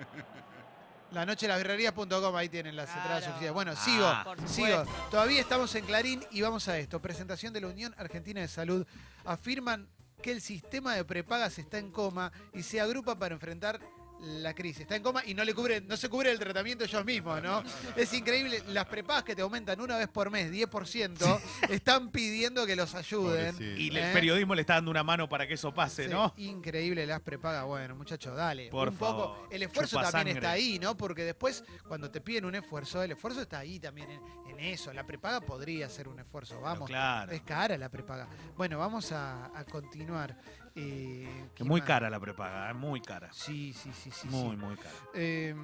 la 1.12 1.26
noche 1.26 1.46
de 1.48 1.54
las 1.54 1.58
birrerías.com, 1.62 2.36
ahí 2.36 2.50
tienen 2.50 2.76
las 2.76 2.90
entradas 2.90 3.24
oficiales. 3.28 3.54
Bueno, 3.54 3.72
Ah, 3.76 3.76
sigo, 3.76 4.48
sigo. 4.48 4.84
Todavía 5.10 5.42
estamos 5.42 5.74
en 5.76 5.86
Clarín 5.86 6.24
y 6.32 6.42
vamos 6.42 6.68
a 6.68 6.78
esto. 6.78 7.02
Presentación 7.02 7.54
de 7.54 7.62
la 7.62 7.68
Unión 7.68 7.94
Argentina 7.98 8.42
de 8.42 8.48
Salud. 8.48 8.86
Afirman 9.26 9.88
que 10.22 10.32
el 10.32 10.42
sistema 10.42 10.96
de 10.96 11.06
prepagas 11.06 11.58
está 11.60 11.78
en 11.78 11.92
coma 11.92 12.32
y 12.54 12.64
se 12.64 12.82
agrupa 12.82 13.18
para 13.20 13.36
enfrentar 13.36 13.80
la 14.22 14.54
crisis. 14.54 14.82
Está 14.82 14.96
en 14.96 15.04
coma 15.04 15.24
y 15.26 15.34
no 15.34 15.44
le 15.44 15.54
cubre, 15.54 15.82
no 15.82 15.96
se 15.98 16.10
cubre 16.10 16.32
el 16.32 16.40
tratamiento 16.40 16.84
ellos 16.84 17.06
mismos, 17.06 17.42
¿no? 17.42 17.64
Es 17.96 18.12
increíble. 18.14 18.64
Las 18.70 18.86
prepagas 18.86 19.24
que 19.24 19.36
te 19.36 19.42
aumentan 19.42 19.80
una 19.80 19.98
vez 19.98 20.08
por 20.08 20.30
mes, 20.32 20.52
10%, 20.52 21.40
están 21.70 22.10
pidiendo 22.12 22.66
que 22.66 22.76
los 22.76 22.96
ayuden. 22.96 23.54
Pobrecito. 23.54 23.80
Y 23.82 23.96
¿Eh? 23.96 24.08
el 24.08 24.14
periodismo 24.14 24.56
le 24.56 24.62
está 24.62 24.76
dando 24.76 24.92
una 24.92 25.04
mano 25.04 25.30
para 25.30 25.48
que 25.48 25.54
eso 25.54 25.74
pase, 25.74 26.06
Sí, 26.06 26.10
¿no? 26.12 26.34
Increíble 26.38 27.06
las 27.06 27.22
prepagas. 27.22 27.66
Bueno, 27.66 27.96
muchachos, 27.96 28.36
dale. 28.36 28.70
Por 28.70 28.90
un 28.90 28.96
poco. 28.98 29.34
favor, 29.36 29.48
El 29.52 29.64
esfuerzo 29.64 29.98
chupa 29.98 30.12
también 30.12 30.36
sangre. 30.36 30.48
está 30.48 30.52
ahí, 30.52 30.80
¿no? 30.80 30.98
Porque 30.98 31.24
después, 31.24 31.64
cuando 31.88 32.10
te 32.10 32.22
piden 32.22 32.46
un 32.46 32.56
esfuerzo, 32.56 33.04
el 33.04 33.12
esfuerzo 33.12 33.42
está 33.42 33.60
ahí 33.60 33.80
también 33.80 34.10
en, 34.12 34.22
en 34.50 34.60
eso. 34.60 34.92
La 34.94 35.06
prepaga 35.06 35.42
podría 35.42 35.88
ser 35.90 36.08
un 36.08 36.20
esfuerzo. 36.20 36.56
Pero 36.56 36.62
Vamos. 36.66 36.88
claro. 36.88 37.32
Es 37.32 37.42
cara 37.42 37.78
la 37.78 37.90
prepaga. 37.90 38.28
Bueno, 38.56 38.78
vamos 38.80 39.12
a, 39.12 39.46
a 39.58 39.64
continuar. 39.66 40.38
Eh, 40.80 41.48
¿qué 41.56 41.64
Es 41.64 41.68
muy 41.68 41.82
más? 41.82 41.88
cara 41.88 42.10
la 42.10 42.20
prepaga, 42.20 42.70
es 42.70 42.76
muy 42.76 43.02
cara. 43.02 43.30
Sí, 43.34 43.74
sí, 43.74 43.92
sí, 43.94 44.12
sí. 44.12 44.28
muy, 44.30 44.52
sí. 44.56 44.58
muy 44.58 44.76
cara. 44.76 44.96
Eh, 45.16 45.56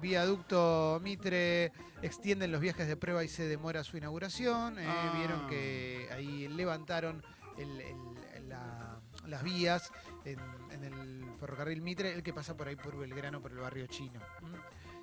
viaducto 0.00 1.00
Mitre 1.02 1.72
extienden 2.02 2.52
los 2.52 2.60
viajes 2.60 2.86
de 2.86 2.96
prueba 2.96 3.24
y 3.24 3.28
se 3.28 3.46
demora 3.48 3.82
su 3.84 3.96
inauguración. 3.96 4.78
Eh, 4.78 4.86
Ah. 4.88 5.12
Vieron 5.16 5.46
que 5.48 6.08
ahí 6.12 6.48
levantaron 6.48 7.22
el- 7.56 7.80
el- 7.80 8.48
la- 8.48 9.00
las 9.26 9.42
vías 9.42 9.90
en, 10.24 10.38
en 10.70 10.84
el 10.84 11.24
ferrocarril 11.38 11.82
Mitre, 11.82 12.14
el 12.14 12.22
que 12.22 12.32
pasa 12.32 12.56
por 12.56 12.68
ahí 12.68 12.76
por 12.76 12.96
Belgrano, 12.96 13.42
por 13.42 13.50
el 13.52 13.58
barrio 13.58 13.86
chino. 13.88 14.20
¿Mm? 14.40 14.54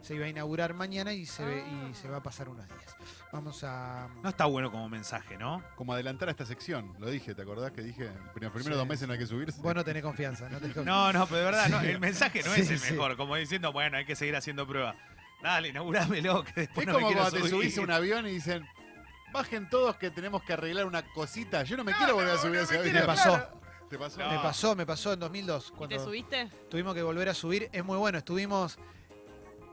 Se 0.05 0.13
iba 0.13 0.25
a 0.25 0.29
inaugurar 0.29 0.75
mañana 0.75 1.13
y 1.13 1.25
se, 1.25 1.43
ve- 1.43 1.63
y 1.89 1.93
se 1.95 2.07
va 2.07 2.17
a 2.17 2.21
pasar 2.21 2.47
unos 2.47 2.67
días. 2.67 2.95
Vamos 3.31 3.63
a... 3.63 4.07
No 4.21 4.29
está 4.29 4.45
bueno 4.45 4.69
como 4.69 4.87
mensaje, 4.87 5.35
¿no? 5.35 5.63
Como 5.75 5.93
adelantar 5.93 6.27
a 6.27 6.31
esta 6.31 6.45
sección, 6.45 6.93
lo 6.99 7.09
dije, 7.09 7.33
¿te 7.33 7.41
acordás 7.41 7.71
que 7.71 7.81
dije? 7.81 8.03
Los 8.05 8.51
primeros 8.51 8.63
Sí. 8.65 8.69
dos 8.69 8.87
meses 8.87 9.07
no 9.07 9.13
hay 9.13 9.19
que 9.19 9.25
subirse. 9.25 9.59
Vos 9.61 9.73
no 9.73 9.83
tenés 9.83 10.03
confianza, 10.03 10.47
no 10.47 10.59
tenés 10.59 10.75
confianza. 10.75 10.91
No, 10.91 11.11
no, 11.11 11.25
pero 11.25 11.39
de 11.39 11.45
verdad, 11.45 11.69
no, 11.69 11.81
el 11.81 11.99
mensaje 11.99 12.43
no 12.43 12.53
es 12.53 12.69
el 12.69 12.77
sí. 12.77 12.91
mejor. 12.93 13.17
Como 13.17 13.35
diciendo, 13.35 13.71
bueno, 13.71 13.97
hay 13.97 14.05
que 14.05 14.15
seguir 14.15 14.35
haciendo 14.35 14.67
pruebas. 14.67 14.95
Dale, 15.41 15.69
inaugurámelo, 15.69 16.43
que 16.43 16.53
después 16.61 16.85
es 16.87 16.93
no 16.93 16.99
como 16.99 17.11
cuando 17.11 17.31
te 17.41 17.49
subís 17.49 17.75
a 17.77 17.81
un 17.81 17.89
avión 17.91 18.27
y 18.27 18.31
dicen, 18.31 18.63
bajen 19.33 19.67
todos 19.69 19.95
que 19.97 20.11
tenemos 20.11 20.43
que 20.43 20.53
arreglar 20.53 20.85
una 20.85 21.01
cosita. 21.13 21.63
Yo 21.63 21.77
no 21.77 21.83
me 21.83 21.93
quiero 21.93 22.13
volver 22.13 22.35
a 22.35 22.37
subir 22.37 22.59
a 22.59 22.61
ese 22.61 22.77
avión. 22.77 22.93
Me 22.93 23.01
pasó, 23.01 23.43
¿Te 23.89 23.97
pasó? 23.97 24.19
No. 24.19 24.29
me 24.31 24.37
pasó, 24.39 24.75
me 24.75 24.85
pasó 24.85 25.13
en 25.13 25.19
2002. 25.19 25.65
¿Y 25.65 25.71
te 25.71 25.77
Cuando 25.77 26.03
subiste? 26.03 26.49
tuvimos 26.69 26.93
que 26.93 27.01
volver 27.01 27.29
a 27.29 27.33
subir. 27.33 27.69
Es 27.71 27.83
muy 27.83 27.97
bueno, 27.97 28.17
estuvimos, 28.19 28.77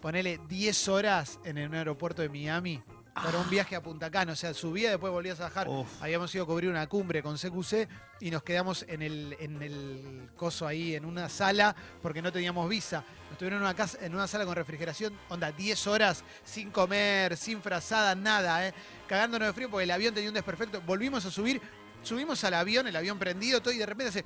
ponele 0.03 0.41
10 0.49 0.89
horas 0.89 1.39
en 1.45 1.59
un 1.59 1.75
aeropuerto 1.75 2.23
de 2.23 2.29
Miami 2.29 2.83
para 3.15 3.39
un 3.39 3.49
viaje 3.49 3.77
a 3.77 3.83
Punta 3.83 4.11
Cana. 4.11 4.33
O 4.33 4.37
sea, 4.37 4.53
subía, 4.53 4.91
después 4.91 5.13
volvías 5.13 5.39
a 5.39 5.45
bajar. 5.45 5.69
Uf. 5.69 6.03
Habíamos 6.03 6.35
ido 6.35 6.43
a 6.43 6.47
cubrir 6.47 6.69
una 6.69 6.89
cumbre 6.89 7.23
con 7.23 7.37
CQC 7.37 7.89
y 8.21 8.33
nos 8.33 8.43
quedamos 8.43 8.85
en 8.89 9.01
el, 9.01 9.37
en 9.39 9.63
el 9.63 10.31
coso 10.37 10.67
ahí, 10.67 10.97
en 10.97 11.05
una 11.05 11.29
sala, 11.29 11.77
porque 12.03 12.21
no 12.21 12.33
teníamos 12.33 12.69
visa. 12.69 13.05
Nos 13.31 13.39
tuvieron 13.39 13.61
en 13.61 13.65
una, 13.65 13.75
casa, 13.75 13.99
en 14.05 14.13
una 14.13 14.27
sala 14.27 14.45
con 14.45 14.57
refrigeración, 14.57 15.17
onda, 15.29 15.53
10 15.53 15.87
horas, 15.87 16.25
sin 16.45 16.73
comer, 16.73 17.37
sin 17.37 17.63
frazada, 17.63 18.17
nada, 18.17 18.67
¿eh? 18.67 18.75
Cagándonos 19.07 19.47
de 19.47 19.53
frío 19.53 19.71
porque 19.71 19.85
el 19.85 19.91
avión 19.93 20.13
tenía 20.13 20.31
un 20.31 20.35
desperfecto. 20.35 20.81
Volvimos 20.81 21.25
a 21.25 21.31
subir, 21.31 21.63
subimos 22.03 22.43
al 22.43 22.55
avión, 22.55 22.89
el 22.89 22.97
avión 22.97 23.21
prendido, 23.21 23.63
todo, 23.63 23.73
y 23.73 23.79
de 23.79 23.87
repente 23.87 24.09
hace... 24.09 24.25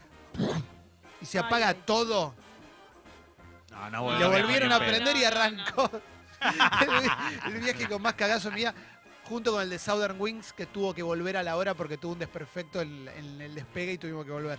Y 1.21 1.25
se 1.26 1.38
Ay, 1.38 1.45
apaga 1.45 1.68
ay. 1.68 1.83
todo. 1.85 2.35
No, 3.76 3.90
no, 3.90 3.99
Y 4.00 4.04
bueno, 4.04 4.21
lo 4.21 4.30
volvieron 4.42 4.73
a 4.73 4.78
prender 4.78 5.16
y 5.16 5.25
arrancó. 5.25 5.90
el, 6.40 6.88
vi- 7.02 7.54
el 7.56 7.61
viaje 7.62 7.88
con 7.88 8.02
más 8.02 8.14
cagazo 8.14 8.50
mía, 8.50 8.75
junto 9.25 9.52
con 9.52 9.62
el 9.62 9.71
de 9.71 9.78
Southern 9.78 10.16
Wings, 10.21 10.52
que 10.52 10.66
tuvo 10.66 10.95
que 10.95 11.02
volver 11.02 11.37
a 11.37 11.42
la 11.42 11.56
hora 11.56 11.75
porque 11.75 11.97
tuvo 11.99 12.12
un 12.12 12.18
desperfecto 12.18 12.80
en, 12.80 13.09
en 13.09 13.40
el 13.40 13.54
despegue 13.54 13.92
y 13.92 13.99
tuvimos 13.99 14.25
que 14.25 14.30
volver. 14.33 14.59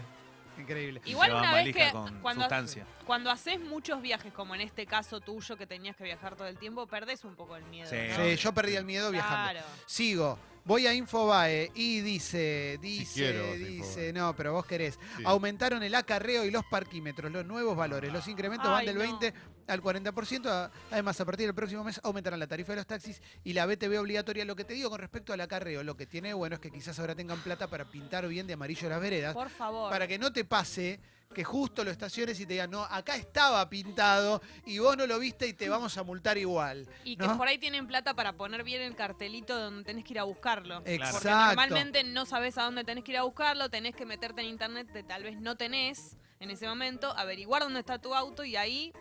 Increíble. 0.57 1.01
Igual 1.05 1.33
una 1.33 1.53
vez 1.53 1.75
que 1.75 1.91
cuando, 2.19 2.41
sustancia. 2.41 2.83
cuando 3.05 3.29
haces 3.29 3.59
muchos 3.59 4.01
viajes, 4.01 4.33
como 4.33 4.55
en 4.55 4.61
este 4.61 4.87
caso 4.87 5.19
tuyo 5.19 5.55
que 5.55 5.67
tenías 5.67 5.95
que 5.95 6.03
viajar 6.03 6.35
todo 6.35 6.47
el 6.47 6.57
tiempo, 6.57 6.87
perdés 6.87 7.23
un 7.25 7.35
poco 7.35 7.55
el 7.55 7.63
miedo. 7.65 7.87
Sí. 7.87 7.95
¿no? 8.09 8.23
Sí, 8.23 8.35
yo 8.37 8.53
perdí 8.53 8.75
el 8.75 8.83
miedo 8.85 9.11
viajando. 9.11 9.51
Claro. 9.51 9.67
Sigo. 9.85 10.39
Voy 10.67 10.85
a 10.85 10.93
Infobae 10.93 11.71
y 11.75 12.01
dice, 12.01 12.77
dice, 12.81 13.13
quiero 13.13 13.53
dice, 13.55 14.11
no, 14.11 14.35
pero 14.35 14.51
vos 14.53 14.65
querés. 14.65 14.99
Sí. 15.15 15.23
Aumentaron 15.25 15.81
el 15.81 15.95
acarreo 15.95 16.43
y 16.43 16.51
los 16.51 16.65
parquímetros, 16.65 17.31
los 17.31 17.45
nuevos 17.45 17.75
valores. 17.77 18.11
Los 18.11 18.27
incrementos 18.27 18.69
van 18.69 18.85
del 18.85 18.95
no. 18.95 19.01
20 19.01 19.33
al 19.67 19.81
40%. 19.81 20.45
a- 20.49 20.69
Además, 20.91 21.19
a 21.21 21.25
partir 21.25 21.45
del 21.45 21.55
próximo 21.55 21.83
mes 21.85 22.01
aumentarán 22.03 22.39
la 22.39 22.47
tarifa 22.47 22.73
de 22.73 22.77
los 22.77 22.85
taxis 22.87 23.21
y 23.45 23.53
la 23.53 23.65
BTV 23.65 23.97
obligatoria. 23.99 24.43
Lo 24.43 24.57
que 24.57 24.65
te 24.65 24.73
digo 24.73 24.89
con 24.89 24.99
respecto 24.99 25.31
al 25.31 25.39
acarreo, 25.39 25.83
lo 25.83 25.95
que 25.95 26.05
tiene 26.05 26.33
bueno 26.33 26.55
es 26.55 26.59
que 26.61 26.69
quizás 26.69 26.99
ahora 26.99 27.15
tengan 27.15 27.39
plata 27.39 27.67
para 27.67 27.85
pintar 27.89 28.27
bien 28.27 28.45
de 28.45 28.53
amarillo 28.53 28.89
las 28.89 28.99
veredas. 29.01 29.33
Por 29.33 29.49
favor. 29.49 29.89
Para 29.89 30.05
que 30.05 30.19
no 30.19 30.33
te 30.33 30.43
pase 30.43 30.99
que 31.33 31.43
justo 31.43 31.83
lo 31.83 31.91
estaciones 31.91 32.39
y 32.39 32.45
te 32.45 32.53
digan, 32.53 32.71
no, 32.71 32.83
acá 32.83 33.15
estaba 33.15 33.67
pintado 33.69 34.41
y 34.65 34.79
vos 34.79 34.97
no 34.97 35.05
lo 35.05 35.19
viste 35.19 35.47
y 35.47 35.53
te 35.53 35.69
vamos 35.69 35.97
a 35.97 36.03
multar 36.03 36.37
igual. 36.37 36.87
Y 37.03 37.15
que 37.15 37.27
por 37.29 37.47
ahí 37.47 37.57
tienen 37.57 37.87
plata 37.87 38.13
para 38.13 38.33
poner 38.33 38.63
bien 38.63 38.81
el 38.81 38.95
cartelito 38.95 39.57
donde 39.57 39.83
tenés 39.83 40.03
que 40.03 40.13
ir 40.13 40.19
a 40.19 40.23
buscarlo. 40.23 40.77
Porque 40.77 40.95
Exacto. 40.95 41.29
normalmente 41.29 42.03
no 42.03 42.25
sabes 42.25 42.57
a 42.57 42.63
dónde 42.63 42.83
tenés 42.83 43.03
que 43.03 43.11
ir 43.11 43.17
a 43.17 43.23
buscarlo, 43.23 43.69
tenés 43.69 43.95
que 43.95 44.05
meterte 44.05 44.41
en 44.41 44.47
internet 44.47 44.91
que 44.91 45.03
tal 45.03 45.23
vez 45.23 45.39
no 45.39 45.55
tenés 45.55 46.17
en 46.39 46.51
ese 46.51 46.67
momento, 46.67 47.11
averiguar 47.17 47.63
dónde 47.63 47.79
está 47.79 47.99
tu 47.99 48.13
auto 48.13 48.43
y 48.43 48.55
ahí... 48.55 48.93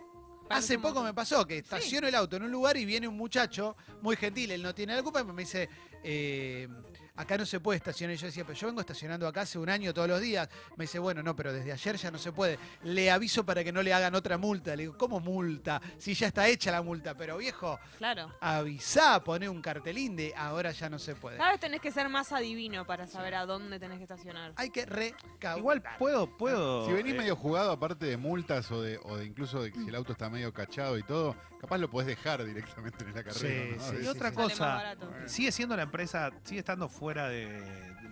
Hace 0.48 0.78
poco 0.78 1.02
me 1.02 1.12
pasó 1.12 1.44
que 1.44 1.58
estaciono 1.58 2.06
el 2.06 2.14
auto 2.14 2.36
en 2.36 2.44
un 2.44 2.52
lugar 2.52 2.76
y 2.76 2.84
viene 2.84 3.08
un 3.08 3.16
muchacho 3.16 3.76
muy 4.00 4.14
gentil, 4.16 4.52
él 4.52 4.62
no 4.62 4.74
tiene 4.74 4.94
la 4.94 5.02
culpa, 5.02 5.20
y 5.20 5.24
me 5.24 5.42
dice, 5.42 5.68
eh, 6.04 6.68
acá 7.16 7.36
no 7.38 7.46
se 7.46 7.60
puede 7.60 7.78
estacionar. 7.78 8.14
Y 8.14 8.18
yo 8.18 8.26
decía, 8.26 8.44
pero 8.44 8.58
yo 8.58 8.66
vengo 8.68 8.80
estacionando 8.80 9.26
acá 9.26 9.42
hace 9.42 9.58
un 9.58 9.68
año 9.68 9.92
todos 9.94 10.08
los 10.08 10.20
días. 10.20 10.48
Me 10.76 10.84
dice, 10.84 10.98
bueno, 10.98 11.22
no, 11.22 11.34
pero 11.34 11.52
desde 11.52 11.72
ayer 11.72 11.96
ya 11.96 12.10
no 12.10 12.18
se 12.18 12.32
puede. 12.32 12.58
Le 12.84 13.10
aviso 13.10 13.44
para 13.44 13.62
que 13.64 13.72
no 13.72 13.82
le 13.82 13.92
hagan 13.92 14.14
otra 14.14 14.38
multa. 14.38 14.76
Le 14.76 14.84
digo, 14.84 14.96
¿cómo 14.98 15.20
multa? 15.20 15.80
Si 15.98 16.14
ya 16.14 16.28
está 16.28 16.46
hecha 16.48 16.70
la 16.70 16.82
multa, 16.82 17.14
pero 17.14 17.36
viejo, 17.38 17.78
Claro. 17.98 18.32
avisá, 18.40 19.22
poné 19.22 19.48
un 19.48 19.60
cartelín 19.62 20.16
de 20.16 20.32
ahora 20.36 20.72
ya 20.72 20.88
no 20.88 20.98
se 20.98 21.14
puede. 21.14 21.36
Cada 21.38 21.52
vez 21.52 21.60
tenés 21.60 21.80
que 21.80 21.90
ser 21.90 22.08
más 22.08 22.32
adivino 22.32 22.86
para 22.86 23.06
saber 23.06 23.34
a 23.34 23.46
dónde 23.46 23.78
tenés 23.78 23.98
que 23.98 24.04
estacionar. 24.04 24.52
Hay 24.56 24.70
que 24.70 24.86
recaudar. 24.86 25.58
Igual 25.58 25.82
puedo, 25.98 26.26
puedo. 26.36 26.86
Si 26.86 26.92
venís 26.92 27.14
eh, 27.14 27.18
medio 27.18 27.36
jugado, 27.36 27.70
aparte 27.72 28.06
de 28.06 28.16
multas 28.16 28.70
o 28.70 28.82
de, 28.82 28.98
o 29.02 29.16
de 29.16 29.24
incluso 29.24 29.62
de 29.62 29.72
que 29.72 29.78
si 29.80 29.88
el 29.88 29.94
auto 29.94 30.12
está 30.12 30.28
medio 30.30 30.52
cachado 30.52 30.98
y 30.98 31.02
todo, 31.02 31.36
capaz 31.66 31.78
lo 31.78 31.90
podés 31.90 32.06
dejar 32.06 32.44
directamente 32.44 33.04
en 33.04 33.14
la 33.14 33.24
carrera. 33.24 33.34
Sí, 33.34 33.76
¿no? 33.76 33.82
sí, 33.82 34.04
Y 34.04 34.06
otra 34.06 34.32
cosa, 34.32 34.96
sigue 35.26 35.50
siendo 35.50 35.76
la 35.76 35.82
empresa, 35.82 36.30
sigue 36.44 36.60
estando 36.60 36.88
fuera 36.88 37.28
de, 37.28 37.60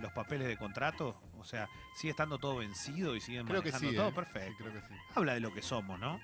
los 0.00 0.12
papeles 0.12 0.48
de 0.48 0.56
contrato, 0.56 1.16
o 1.38 1.44
sea, 1.44 1.68
sigue 1.96 2.10
estando 2.10 2.38
todo 2.38 2.56
vencido 2.56 3.14
y 3.14 3.20
siguen 3.20 3.46
Creo 3.46 3.62
que 3.62 3.70
manejando 3.70 3.90
sí. 3.90 3.96
todo 3.96 4.08
eh. 4.08 4.12
perfecto. 4.12 4.56
Sí, 4.58 4.64
creo 4.64 4.72
que 4.72 4.88
sí. 4.88 4.94
Habla 5.14 5.34
de 5.34 5.40
lo 5.40 5.54
que 5.54 5.62
somos, 5.62 6.00
¿no? 6.00 6.20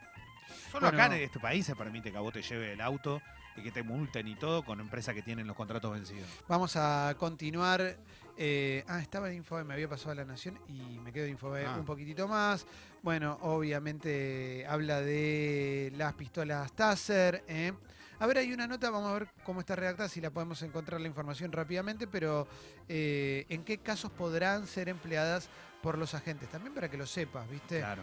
Solo 0.71 0.89
Bueno. 0.89 1.03
acá 1.03 1.17
en 1.17 1.23
este 1.23 1.39
país 1.41 1.67
se 1.67 1.75
permite 1.77 2.11
que 2.11 2.17
a 2.19 2.21
vos 2.21 2.33
te 2.33 2.43
lleve 2.43 2.73
el 2.73 2.81
auto 2.81 3.21
y 3.57 3.63
que 3.63 3.71
te 3.73 3.83
multen 3.83 4.29
y 4.29 4.37
todo 4.37 4.65
con 4.65 4.81
empresas 4.81 5.15
que 5.15 5.23
tienen 5.23 5.47
los 5.47 5.57
contratos 5.57 5.93
vencidos. 5.93 6.29
Vamos 6.49 6.77
a 6.77 7.15
continuar. 7.19 7.97
eh, 8.43 8.85
ah, 8.89 9.01
estaba 9.01 9.29
en 9.29 9.37
Infobae, 9.37 9.65
me 9.65 9.75
había 9.75 9.87
pasado 9.89 10.13
a 10.13 10.15
La 10.15 10.25
Nación 10.25 10.59
y 10.67 10.99
me 11.01 11.13
quedo 11.13 11.25
en 11.27 11.33
Infobae 11.33 11.67
Ah. 11.67 11.77
un 11.77 11.85
poquitito 11.85 12.27
más. 12.27 12.65
Bueno, 13.03 13.37
obviamente 13.43 14.65
habla 14.67 15.01
de 15.03 15.93
las 15.97 16.15
pistolas 16.15 16.73
Taser. 16.73 17.45
¿eh? 17.49 17.73
A 18.19 18.27
ver, 18.27 18.39
hay 18.39 18.53
una 18.53 18.67
nota, 18.67 18.89
vamos 18.91 19.11
a 19.11 19.15
ver 19.15 19.29
cómo 19.45 19.61
está 19.61 19.77
redactada, 19.77 20.09
si 20.09 20.21
la 20.23 20.31
podemos 20.31 20.63
encontrar 20.63 21.01
la 21.03 21.09
información 21.09 21.53
rápidamente, 21.53 22.07
pero 22.07 22.47
eh, 22.89 23.45
¿en 23.49 23.63
qué 23.65 23.79
casos 23.79 24.11
podrán 24.11 24.67
ser 24.67 24.89
empleadas 24.89 25.49
por 25.83 25.99
los 25.99 26.15
agentes? 26.15 26.49
También 26.51 26.73
para 26.75 26.91
que 26.91 26.97
lo 26.97 27.07
sepas, 27.07 27.49
¿viste? 27.51 27.81
Claro. 27.81 28.03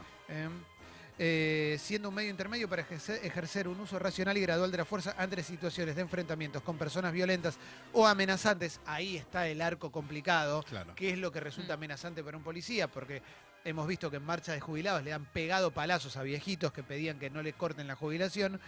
Eh, 1.19 1.77
siendo 1.79 2.09
un 2.09 2.15
medio 2.15 2.29
intermedio 2.29 2.69
para 2.69 2.83
ejercer, 2.83 3.25
ejercer 3.25 3.67
un 3.67 3.79
uso 3.79 3.97
racional 3.97 4.37
y 4.37 4.41
gradual 4.41 4.69
de 4.69 4.77
la 4.77 4.85
fuerza 4.85 5.15
ante 5.17 5.41
situaciones 5.41 5.95
de 5.95 6.03
enfrentamientos 6.03 6.61
con 6.61 6.77
personas 6.77 7.11
violentas 7.11 7.57
o 7.93 8.05
amenazantes. 8.05 8.79
Ahí 8.85 9.17
está 9.17 9.47
el 9.47 9.61
arco 9.61 9.91
complicado. 9.91 10.61
Claro. 10.63 10.93
¿Qué 10.95 11.11
es 11.11 11.17
lo 11.17 11.31
que 11.31 11.39
resulta 11.39 11.73
amenazante 11.73 12.23
para 12.23 12.37
un 12.37 12.43
policía? 12.43 12.87
Porque 12.87 13.23
hemos 13.65 13.87
visto 13.87 14.11
que 14.11 14.17
en 14.17 14.25
marcha 14.25 14.53
de 14.53 14.59
jubilados 14.59 15.03
le 15.03 15.11
han 15.11 15.25
pegado 15.25 15.71
palazos 15.71 16.17
a 16.17 16.23
viejitos 16.23 16.71
que 16.71 16.83
pedían 16.83 17.17
que 17.17 17.31
no 17.31 17.41
les 17.41 17.55
corten 17.55 17.87
la 17.87 17.95
jubilación, 17.95 18.59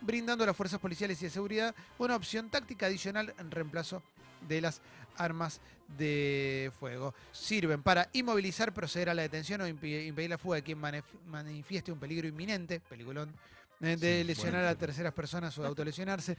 brindando 0.00 0.42
a 0.42 0.48
las 0.48 0.56
fuerzas 0.56 0.80
policiales 0.80 1.22
y 1.22 1.26
de 1.26 1.30
seguridad 1.30 1.74
una 1.98 2.16
opción 2.16 2.50
táctica 2.50 2.86
adicional 2.86 3.32
en 3.38 3.50
reemplazo 3.52 4.02
de 4.48 4.60
las 4.60 4.82
armas 5.16 5.60
de 5.96 6.70
fuego. 6.78 7.14
Sirven 7.32 7.82
para 7.82 8.08
inmovilizar, 8.12 8.72
proceder 8.72 9.10
a 9.10 9.14
la 9.14 9.22
detención 9.22 9.60
o 9.60 9.66
impedir 9.66 10.30
la 10.30 10.38
fuga 10.38 10.56
de 10.56 10.62
quien 10.62 10.80
manif- 10.80 11.04
manifieste 11.26 11.92
un 11.92 11.98
peligro 11.98 12.26
inminente, 12.28 12.80
peliculón, 12.80 13.34
eh, 13.80 13.96
de 13.96 14.20
Sí, 14.20 14.24
lesionar 14.24 14.60
bueno, 14.62 14.68
a 14.68 14.74
terceras 14.74 15.12
personas 15.12 15.56
o 15.58 15.62
de 15.62 15.68
autolesionarse, 15.68 16.36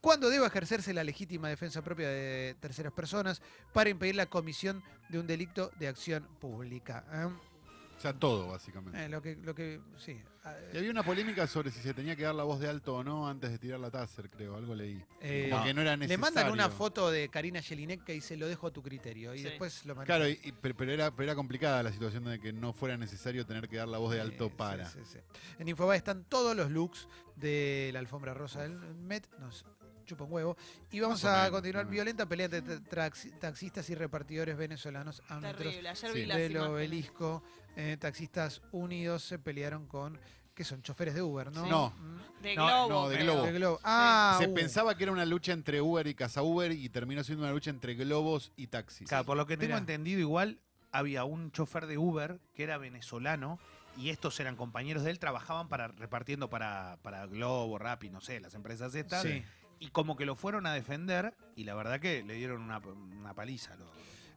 cuando 0.00 0.28
deba 0.30 0.46
ejercerse 0.46 0.92
la 0.92 1.02
legítima 1.02 1.48
defensa 1.48 1.82
propia 1.82 2.08
de 2.08 2.56
terceras 2.60 2.92
personas 2.92 3.40
para 3.72 3.90
impedir 3.90 4.14
la 4.16 4.26
comisión 4.26 4.82
de 5.08 5.18
un 5.18 5.26
delito 5.26 5.70
de 5.78 5.88
acción 5.88 6.26
pública. 6.40 7.04
¿eh? 7.12 7.28
Sea, 8.04 8.12
todo, 8.18 8.48
básicamente. 8.48 9.02
Eh, 9.04 9.08
lo 9.08 9.22
que, 9.22 9.36
lo 9.36 9.54
que, 9.54 9.80
sí. 9.96 10.20
Y 10.74 10.76
había 10.76 10.90
una 10.90 11.02
polémica 11.02 11.46
sobre 11.46 11.70
si 11.70 11.80
se 11.80 11.94
tenía 11.94 12.14
que 12.16 12.22
dar 12.24 12.34
la 12.34 12.44
voz 12.44 12.60
de 12.60 12.68
alto 12.68 12.96
o 12.96 13.02
no 13.02 13.26
antes 13.26 13.50
de 13.50 13.58
tirar 13.58 13.80
la 13.80 13.90
taser, 13.90 14.28
creo. 14.28 14.56
Algo 14.56 14.74
leí. 14.74 15.02
Eh, 15.22 15.46
Como 15.48 15.60
no. 15.60 15.66
que 15.66 15.72
no 15.74 15.80
era 15.80 15.92
Le 15.92 15.96
necesario. 16.06 16.20
mandan 16.20 16.52
una 16.52 16.68
foto 16.68 17.10
de 17.10 17.30
Karina 17.30 17.62
Jelinek 17.62 18.04
que 18.04 18.12
dice 18.12 18.36
lo 18.36 18.46
dejo 18.46 18.66
a 18.66 18.70
tu 18.70 18.82
criterio 18.82 19.34
y 19.34 19.38
Sí. 19.38 19.44
después 19.44 19.86
lo 19.86 19.96
Claro, 19.96 20.28
y- 20.28 20.38
y- 20.44 20.52
pero, 20.52 20.76
pero 20.76 20.92
era, 20.92 21.10
pero 21.12 21.24
era 21.24 21.34
complicada 21.34 21.82
la 21.82 21.92
situación 21.92 22.24
de 22.24 22.38
que 22.38 22.52
no 22.52 22.74
fuera 22.74 22.98
necesario 22.98 23.46
tener 23.46 23.68
que 23.70 23.76
dar 23.76 23.88
la 23.88 23.96
voz 23.96 24.12
de 24.12 24.20
alto 24.20 24.50
para. 24.50 24.86
sí, 24.90 24.98
sí, 25.04 25.12
sí. 25.14 25.38
En 25.58 25.66
Infobae 25.68 25.96
están 25.96 26.24
todos 26.24 26.54
los 26.54 26.70
looks 26.70 27.08
de 27.36 27.88
la 27.94 28.00
alfombra 28.00 28.34
rosa 28.34 28.60
del 28.62 28.78
Met. 28.96 29.26
Nos 29.38 29.64
chupa 30.04 30.24
un 30.24 30.32
huevo. 30.32 30.56
Y 30.90 31.00
vamos 31.00 31.24
a 31.24 31.50
continuar 31.50 31.86
violenta 31.86 32.26
pelea 32.26 32.46
entre 32.50 32.80
taxistas 33.40 33.88
y 33.90 33.94
repartidores 33.94 34.56
venezolanos 34.56 35.22
a 35.28 35.40
Terrible. 35.40 35.88
Ayer 35.88 36.10
Sí. 36.12 36.18
vi 36.20 36.26
las 36.26 36.38
del 36.38 36.56
obelisco. 36.58 37.42
Eh, 37.76 37.96
taxistas 37.98 38.62
unidos 38.72 39.22
se 39.24 39.38
pelearon 39.38 39.86
con. 39.86 40.18
¿Qué 40.54 40.62
son? 40.62 40.82
Choferes 40.82 41.14
de 41.14 41.22
Uber, 41.22 41.50
¿no? 41.52 41.64
Sí. 41.64 41.70
No. 41.70 41.92
De 42.40 42.54
Globo. 42.54 42.88
no, 42.88 43.08
de. 43.08 43.16
Globo. 43.24 43.42
De 43.42 43.52
Globo. 43.52 43.80
Ah, 43.82 44.36
Se 44.40 44.46
uh. 44.48 44.54
pensaba 44.54 44.96
que 44.96 45.02
era 45.02 45.12
una 45.12 45.24
lucha 45.24 45.52
entre 45.52 45.80
Uber 45.80 46.06
y 46.06 46.14
Casa 46.14 46.42
Uber 46.44 46.70
y 46.70 46.88
terminó 46.90 47.24
siendo 47.24 47.42
una 47.44 47.52
lucha 47.52 47.70
entre 47.70 47.94
globos 47.94 48.52
y 48.56 48.68
taxis. 48.68 49.08
Claro, 49.08 49.24
por 49.24 49.36
lo 49.36 49.46
que 49.46 49.56
tengo 49.56 49.70
Mirá. 49.70 49.78
entendido, 49.78 50.20
igual 50.20 50.58
había 50.92 51.24
un 51.24 51.50
chofer 51.50 51.86
de 51.86 51.98
Uber 51.98 52.38
que 52.54 52.62
era 52.62 52.78
venezolano 52.78 53.58
y 53.96 54.10
estos 54.10 54.38
eran 54.38 54.54
compañeros 54.54 55.02
de 55.02 55.10
él, 55.10 55.18
trabajaban 55.18 55.68
para 55.68 55.88
repartiendo 55.88 56.48
para, 56.48 56.98
para 57.02 57.26
Globo, 57.26 57.76
Rappi, 57.78 58.10
no 58.10 58.20
sé, 58.20 58.38
las 58.38 58.54
empresas 58.54 58.94
estas. 58.94 59.22
Sí. 59.22 59.42
Y 59.80 59.88
como 59.88 60.16
que 60.16 60.24
lo 60.26 60.36
fueron 60.36 60.66
a 60.66 60.72
defender 60.72 61.34
y 61.56 61.64
la 61.64 61.74
verdad 61.74 62.00
que 62.00 62.22
le 62.22 62.34
dieron 62.34 62.62
una, 62.62 62.78
una 62.78 63.34
paliza. 63.34 63.76
Los 63.76 63.88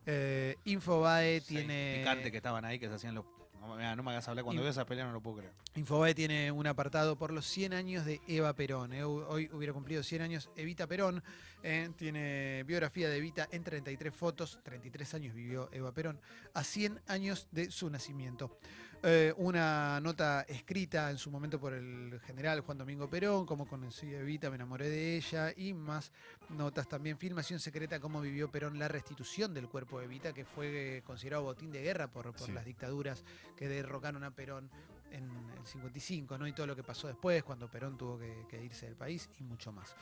Eh, 0.05 0.55
Infobae 0.65 1.41
tiene. 1.41 1.97
picantes 1.99 2.31
que 2.31 2.37
estaban 2.37 2.63
ahí, 2.65 2.79
que 2.79 2.87
se 2.87 2.93
hacían 2.95 3.15
los... 3.15 3.25
No, 3.59 3.75
me- 3.75 3.95
no 3.95 4.03
me 4.03 4.11
hagas 4.11 4.27
hablar, 4.29 4.45
cuando 4.45 4.61
Y- 4.61 4.63
veo 4.63 4.71
esa 4.71 4.85
pelea 4.85 5.05
no 5.05 5.11
lo 5.11 5.19
puedo 5.21 5.37
creer. 5.37 5.53
Infobae 5.75 6.13
tiene 6.15 6.51
un 6.51 6.65
apartado 6.67 7.17
por 7.17 7.31
los 7.33 7.45
100 7.45 7.73
años 7.73 8.05
de 8.05 8.21
Eva 8.27 8.53
Perón. 8.53 8.93
eh. 8.93 9.03
Hoy 9.03 9.49
hubiera 9.51 9.73
cumplido 9.73 10.03
100 10.03 10.21
años 10.21 10.49
Evita 10.55 10.87
Perón. 10.87 11.21
Eh. 11.63 11.89
Tiene 11.95 12.63
biografía 12.63 13.09
de 13.09 13.17
Evita 13.17 13.47
en 13.51 13.63
33 13.63 14.13
fotos. 14.13 14.59
33 14.63 15.13
años 15.15 15.33
vivió 15.35 15.69
Eva 15.71 15.91
Perón. 15.93 16.19
A 16.53 16.63
100 16.63 17.01
años 17.07 17.47
de 17.51 17.71
su 17.71 17.89
nacimiento. 17.89 18.57
Eh, 19.03 19.31
una 19.37 19.99
nota 20.01 20.41
escrita 20.49 21.11
en 21.11 21.19
su 21.19 21.29
momento 21.29 21.59
por 21.59 21.71
el 21.73 22.19
general 22.25 22.61
Juan 22.61 22.79
Domingo 22.79 23.07
Perón, 23.07 23.45
cómo 23.45 23.67
conocí 23.67 24.07
a 24.15 24.21
Evita, 24.21 24.49
me 24.49 24.55
enamoré 24.55 24.89
de 24.89 25.17
ella, 25.17 25.53
y 25.55 25.71
más 25.75 26.11
notas 26.49 26.87
también. 26.89 27.15
Filmación 27.19 27.59
secreta, 27.59 27.99
cómo 27.99 28.21
vivió 28.21 28.49
Perón 28.49 28.79
la 28.79 28.87
restitución 28.87 29.53
del 29.53 29.69
cuerpo 29.69 29.99
de 29.99 30.05
Evita, 30.05 30.33
que 30.33 30.45
fue 30.45 31.03
considerado 31.05 31.43
botín 31.43 31.71
de 31.71 31.83
guerra 31.83 32.09
por, 32.09 32.33
por 32.33 32.47
Sí. 32.47 32.51
las 32.51 32.65
dictaduras 32.65 33.23
que 33.55 33.67
derrocaron 33.67 34.23
a 34.23 34.31
Perón 34.31 34.67
en 35.11 35.29
el 35.57 35.65
55, 35.65 36.37
¿no? 36.37 36.47
Y 36.47 36.53
todo 36.53 36.67
lo 36.67 36.75
que 36.75 36.83
pasó 36.83 37.07
después, 37.07 37.43
cuando 37.43 37.69
Perón 37.69 37.97
tuvo 37.97 38.19
que, 38.19 38.63
irse 38.63 38.85
del 38.85 38.95
país 38.95 39.29
y 39.39 39.43
mucho 39.43 39.71
más. 39.71 39.95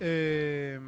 Eh, 0.00 0.78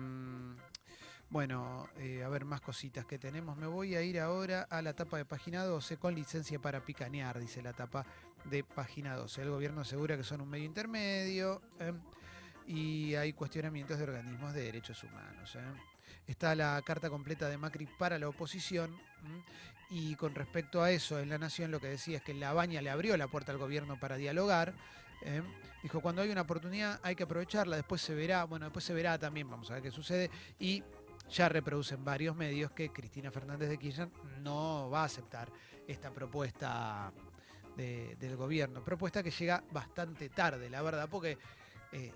Bueno, 1.34 1.88
eh, 1.98 2.22
a 2.22 2.28
ver 2.28 2.44
más 2.44 2.60
cositas 2.60 3.06
que 3.06 3.18
tenemos. 3.18 3.56
Me 3.56 3.66
voy 3.66 3.96
a 3.96 4.02
ir 4.02 4.20
ahora 4.20 4.68
a 4.70 4.80
la 4.82 4.92
tapa 4.92 5.16
de 5.16 5.24
página 5.24 5.64
12 5.64 5.96
con 5.96 6.14
licencia 6.14 6.60
para 6.60 6.84
picanear, 6.84 7.40
dice 7.40 7.60
la 7.60 7.72
tapa 7.72 8.06
de 8.44 8.62
página 8.62 9.16
12. 9.16 9.42
El 9.42 9.50
gobierno 9.50 9.80
asegura 9.80 10.16
que 10.16 10.22
son 10.22 10.42
un 10.42 10.48
medio 10.48 10.66
intermedio 10.66 11.60
eh, 11.80 11.92
y 12.68 13.16
hay 13.16 13.32
cuestionamientos 13.32 13.98
de 13.98 14.04
organismos 14.04 14.54
de 14.54 14.62
derechos 14.62 15.02
humanos. 15.02 15.58
Está 16.26 16.54
la 16.54 16.80
carta 16.82 17.10
completa 17.10 17.48
de 17.48 17.58
Macri 17.58 17.86
para 17.86 18.18
la 18.18 18.28
oposición. 18.28 18.96
Y 19.90 20.16
con 20.16 20.34
respecto 20.34 20.82
a 20.82 20.90
eso, 20.90 21.18
en 21.20 21.28
La 21.28 21.38
Nación 21.38 21.70
lo 21.70 21.80
que 21.80 21.88
decía 21.88 22.16
es 22.18 22.22
que 22.22 22.34
La 22.34 22.52
Baña 22.52 22.80
le 22.82 22.90
abrió 22.90 23.16
la 23.16 23.28
puerta 23.28 23.52
al 23.52 23.58
gobierno 23.58 23.98
para 24.00 24.16
dialogar. 24.16 24.74
¿eh? 25.22 25.42
Dijo, 25.82 26.00
cuando 26.00 26.22
hay 26.22 26.30
una 26.30 26.40
oportunidad 26.40 26.98
hay 27.02 27.14
que 27.14 27.24
aprovecharla, 27.24 27.76
después 27.76 28.00
se 28.00 28.14
verá, 28.14 28.44
bueno, 28.44 28.64
después 28.66 28.84
se 28.84 28.94
verá 28.94 29.18
también, 29.18 29.48
vamos 29.50 29.70
a 29.70 29.74
ver 29.74 29.82
qué 29.82 29.90
sucede. 29.90 30.30
Y 30.58 30.82
ya 31.30 31.48
reproducen 31.48 32.02
varios 32.04 32.34
medios 32.34 32.72
que 32.72 32.90
Cristina 32.90 33.30
Fernández 33.30 33.68
de 33.68 33.78
Kirchner 33.78 34.08
no 34.40 34.88
va 34.90 35.02
a 35.02 35.04
aceptar 35.04 35.50
esta 35.86 36.10
propuesta 36.10 37.12
de- 37.76 38.16
del 38.16 38.36
gobierno. 38.36 38.82
Propuesta 38.82 39.22
que 39.22 39.30
llega 39.30 39.62
bastante 39.70 40.30
tarde, 40.30 40.70
la 40.70 40.80
verdad, 40.82 41.08
porque 41.10 41.36
eh, 41.92 42.12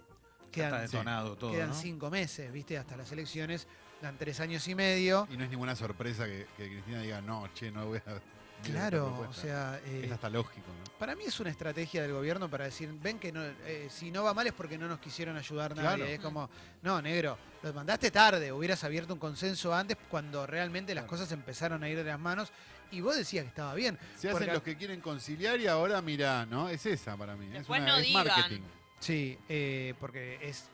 quedan, 0.51 0.81
detonado 0.83 1.37
todo, 1.37 1.53
quedan 1.53 1.69
¿no? 1.69 1.75
cinco 1.75 2.11
meses, 2.11 2.51
¿viste? 2.51 2.77
Hasta 2.79 2.97
las 2.97 3.13
elecciones, 3.13 3.69
dan 4.03 4.17
tres 4.19 4.41
años 4.41 4.67
y 4.69 4.75
medio. 4.75 5.27
Y 5.31 5.37
no 5.37 5.45
es 5.45 5.51
ninguna 5.51 5.75
sorpresa 5.77 6.25
que, 6.27 6.47
que 6.57 6.69
Cristina 6.71 7.01
diga, 7.03 7.21
no, 7.21 7.49
che, 7.55 7.71
no 7.71 7.87
voy 7.87 7.99
a. 7.99 8.21
Claro, 8.65 9.07
o 9.07 9.17
propuesta". 9.19 9.43
sea, 9.43 9.81
eh, 9.85 10.03
Es 10.07 10.11
hasta 10.11 10.29
lógico, 10.29 10.67
¿no? 10.67 10.99
para 10.99 11.15
mí 11.15 11.23
es 11.25 11.39
una 11.39 11.49
estrategia 11.51 12.03
del 12.03 12.13
gobierno 12.13 12.51
para 12.51 12.65
decir, 12.65 12.91
ven 13.01 13.21
que 13.21 13.31
no, 13.31 13.41
eh, 13.45 13.87
si 13.89 14.11
no 14.11 14.25
va 14.25 14.35
mal 14.35 14.49
es 14.49 14.53
porque 14.53 14.77
no 14.77 14.89
nos 14.89 14.99
quisieron 14.99 15.37
ayudar 15.37 15.77
nadie. 15.77 15.97
Claro. 15.99 16.05
Es 16.07 16.19
como, 16.19 16.51
no, 16.83 17.01
negro, 17.01 17.39
lo 17.63 17.73
mandaste 17.73 18.11
tarde, 18.11 18.51
hubieras 18.51 18.83
abierto 18.83 19.13
un 19.15 19.21
consenso 19.21 19.73
antes 19.73 19.97
cuando 20.11 20.45
realmente 20.45 20.93
las 20.93 21.05
Claro. 21.05 21.11
cosas 21.11 21.31
empezaron 21.31 21.85
a 21.85 21.89
ir 21.89 21.99
de 21.99 22.03
las 22.05 22.19
manos 22.19 22.51
y 22.91 23.01
vos 23.01 23.15
decías 23.17 23.45
que 23.45 23.49
estaba 23.51 23.75
bien. 23.75 23.97
Se 24.17 24.29
Porque- 24.29 24.45
hacen 24.47 24.55
los 24.55 24.63
que 24.65 24.77
quieren 24.77 25.01
conciliar 25.01 25.61
y 25.61 25.69
ahora 25.69 26.03
mirá, 26.03 26.45
¿no? 26.45 26.69
Es 26.69 26.85
esa 26.85 27.17
para 27.17 27.37
mí. 27.37 27.49
Es, 27.55 27.69
una- 27.69 27.79
no 27.79 27.97
es 27.99 28.07
digan. 28.09 28.27
marketing. 28.27 28.63
Sí, 28.99 29.39
eh, 29.49 29.95
porque 30.01 30.41
es, 30.43 30.65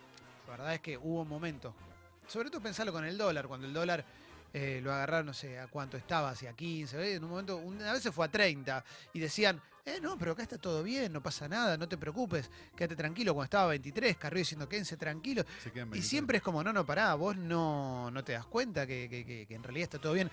la 0.46 0.52
verdad 0.52 0.74
es 0.74 0.80
que 0.80 0.96
hubo 0.96 1.22
momentos, 1.26 1.74
sobre 2.28 2.50
todo 2.50 2.60
pensarlo 2.60 2.92
con 2.92 3.04
el 3.04 3.16
dólar, 3.18 3.46
cuando 3.46 3.66
el 3.66 3.72
dólar 3.72 4.04
eh, 4.52 4.80
lo 4.82 4.92
agarraron, 4.92 5.26
no 5.26 5.34
sé 5.34 5.58
a 5.58 5.66
cuánto 5.66 5.96
estaba, 5.96 6.30
hacia 6.30 6.52
15, 6.52 6.96
¿ves? 6.96 7.16
en 7.16 7.24
un 7.24 7.30
momento, 7.30 7.56
una 7.56 7.92
vez 7.92 8.02
se 8.02 8.12
fue 8.12 8.24
a 8.26 8.30
30 8.30 8.84
y 9.12 9.18
decían, 9.20 9.60
eh, 9.84 9.98
no, 10.00 10.16
pero 10.16 10.32
acá 10.32 10.42
está 10.44 10.56
todo 10.58 10.82
bien, 10.82 11.12
no 11.12 11.20
pasa 11.22 11.48
nada, 11.48 11.76
no 11.76 11.88
te 11.88 11.98
preocupes, 11.98 12.50
quédate 12.76 12.96
tranquilo, 12.96 13.34
cuando 13.34 13.44
estaba 13.46 13.64
a 13.64 13.68
23, 13.68 14.16
Carrillo 14.16 14.40
diciendo, 14.40 14.68
quédense 14.68 14.96
tranquilos, 14.96 15.44
Se 15.62 15.70
quedan 15.72 15.88
y 15.88 15.90
23. 15.90 16.08
siempre 16.08 16.36
es 16.38 16.42
como, 16.42 16.62
no, 16.62 16.72
no, 16.72 16.86
pará, 16.86 17.14
vos 17.14 17.36
no, 17.36 18.10
no 18.10 18.22
te 18.24 18.32
das 18.32 18.46
cuenta 18.46 18.86
que, 18.86 19.08
que- 19.10 19.24
que- 19.26 19.46
que 19.46 19.54
en 19.54 19.62
realidad 19.62 19.84
está 19.84 19.98
todo 19.98 20.12
bien. 20.12 20.30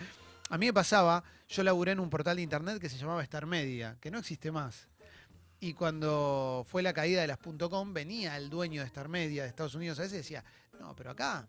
A 0.49 0.57
mí 0.57 0.67
me 0.67 0.73
pasaba, 0.73 1.23
yo 1.49 1.63
laburé 1.63 1.93
en 1.93 1.99
un 1.99 2.09
portal 2.09 2.35
de 2.35 2.41
internet 2.43 2.79
que 2.79 2.89
se 2.89 2.97
llamaba 2.97 3.23
Star 3.23 3.45
Media, 3.45 3.97
que 3.99 4.11
no 4.11 4.19
existe 4.19 4.51
más. 4.51 4.87
Y 5.59 5.73
cuando 5.73 6.65
fue 6.69 6.81
la 6.83 6.91
caída 6.93 7.21
de 7.21 7.27
las 7.27 7.37
.com, 7.39 7.93
venía 7.93 8.35
el 8.37 8.49
dueño 8.49 8.81
de 8.81 8.87
Star 8.87 9.07
Media 9.09 9.43
de 9.43 9.49
Estados 9.49 9.75
Unidos 9.75 9.97
a 9.99 10.03
veces 10.03 10.15
y 10.15 10.17
decía, 10.17 10.43
no, 10.79 10.95
pero 10.95 11.11
acá 11.11 11.47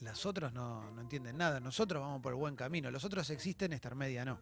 las 0.00 0.26
otros 0.26 0.52
no, 0.52 0.90
no 0.92 1.00
entienden 1.00 1.36
nada, 1.36 1.60
nosotros 1.60 2.00
vamos 2.00 2.20
por 2.20 2.32
el 2.32 2.38
buen 2.38 2.56
camino, 2.56 2.90
los 2.90 3.04
otros 3.04 3.28
existen, 3.30 3.72
Star 3.72 3.94
Media 3.94 4.24
no. 4.24 4.40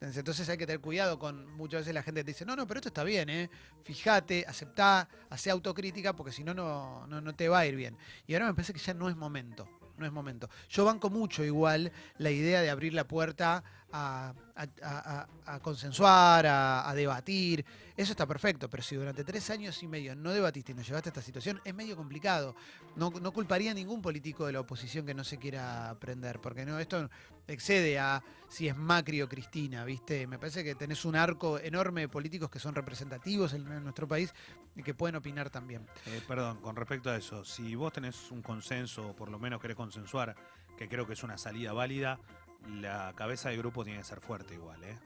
Entonces, 0.00 0.48
hay 0.48 0.58
que 0.58 0.66
tener 0.66 0.80
cuidado 0.80 1.18
con 1.18 1.50
muchas 1.56 1.80
veces 1.80 1.94
la 1.94 2.02
gente 2.02 2.24
te 2.24 2.32
dice, 2.32 2.44
no, 2.44 2.54
no, 2.56 2.66
pero 2.66 2.78
esto 2.78 2.88
está 2.88 3.04
bien, 3.04 3.28
¿eh? 3.30 3.48
Fíjate, 3.84 4.44
aceptá, 4.46 5.08
hacé 5.30 5.50
autocrítica 5.50 6.14
porque 6.14 6.32
si 6.32 6.44
no, 6.44 6.52
no, 6.52 7.06
no 7.06 7.34
te 7.34 7.48
va 7.48 7.60
a 7.60 7.66
ir 7.66 7.76
bien. 7.76 7.96
Y 8.26 8.34
ahora 8.34 8.46
me 8.46 8.54
parece 8.54 8.72
que 8.72 8.80
ya 8.80 8.92
no 8.92 9.08
es 9.08 9.16
momento, 9.16 9.66
no 9.96 10.04
es 10.04 10.12
momento. 10.12 10.50
Yo 10.68 10.84
banco 10.84 11.08
mucho 11.08 11.42
igual 11.42 11.90
la 12.18 12.30
idea 12.30 12.60
de 12.60 12.70
abrir 12.70 12.92
la 12.92 13.08
puerta 13.08 13.64
a, 13.94 15.60
consensuar, 15.62 16.46
a, 16.46 16.92
debatir. 16.94 17.64
Eso 17.96 18.12
está 18.12 18.26
perfecto, 18.26 18.68
pero 18.68 18.82
si 18.82 18.96
durante 18.96 19.22
tres 19.22 19.48
años 19.50 19.80
y 19.82 19.86
medio 19.86 20.16
no 20.16 20.32
debatiste 20.32 20.72
y 20.72 20.74
nos 20.74 20.86
llevaste 20.86 21.10
a 21.10 21.10
esta 21.10 21.22
situación, 21.22 21.60
es 21.64 21.74
medio 21.74 21.96
complicado. 21.96 22.56
No, 22.96 23.10
no 23.10 23.32
culparía 23.32 23.70
a 23.70 23.74
ningún 23.74 24.02
político 24.02 24.46
de 24.46 24.52
la 24.52 24.60
oposición 24.60 25.06
que 25.06 25.14
no 25.14 25.22
se 25.22 25.38
quiera 25.38 25.90
aprender, 25.90 26.40
porque 26.40 26.66
no, 26.66 26.78
esto 26.78 27.08
excede 27.46 27.98
a 27.98 28.22
si 28.48 28.68
es 28.68 28.76
Macri 28.76 29.22
o 29.22 29.28
Cristina, 29.28 29.84
¿viste? 29.84 30.26
Me 30.26 30.38
parece 30.38 30.64
que 30.64 30.74
tenés 30.74 31.04
un 31.04 31.14
arco 31.14 31.58
enorme 31.58 32.02
de 32.02 32.08
políticos 32.08 32.50
que 32.50 32.58
son 32.58 32.74
representativos 32.74 33.52
en, 33.52 33.70
en 33.70 33.84
nuestro 33.84 34.08
país 34.08 34.34
y 34.74 34.82
que 34.82 34.94
pueden 34.94 35.16
opinar 35.16 35.50
también. 35.50 35.86
Eh, 36.06 36.20
perdón, 36.26 36.60
con 36.60 36.74
respecto 36.74 37.10
a 37.10 37.16
eso, 37.16 37.44
si 37.44 37.74
vos 37.74 37.92
tenés 37.92 38.30
un 38.32 38.42
consenso, 38.42 39.10
o 39.10 39.16
por 39.16 39.30
lo 39.30 39.38
menos 39.38 39.60
querés 39.60 39.76
consensuar, 39.76 40.34
que 40.76 40.88
creo 40.88 41.06
que 41.06 41.12
es 41.12 41.22
una 41.22 41.38
salida 41.38 41.72
válida, 41.72 42.18
la 42.68 43.12
cabeza 43.16 43.48
del 43.48 43.58
grupo 43.58 43.84
tiene 43.84 43.98
que 43.98 44.04
ser 44.04 44.20
fuerte 44.20 44.54
igual, 44.54 44.82
¿eh? 44.84 44.96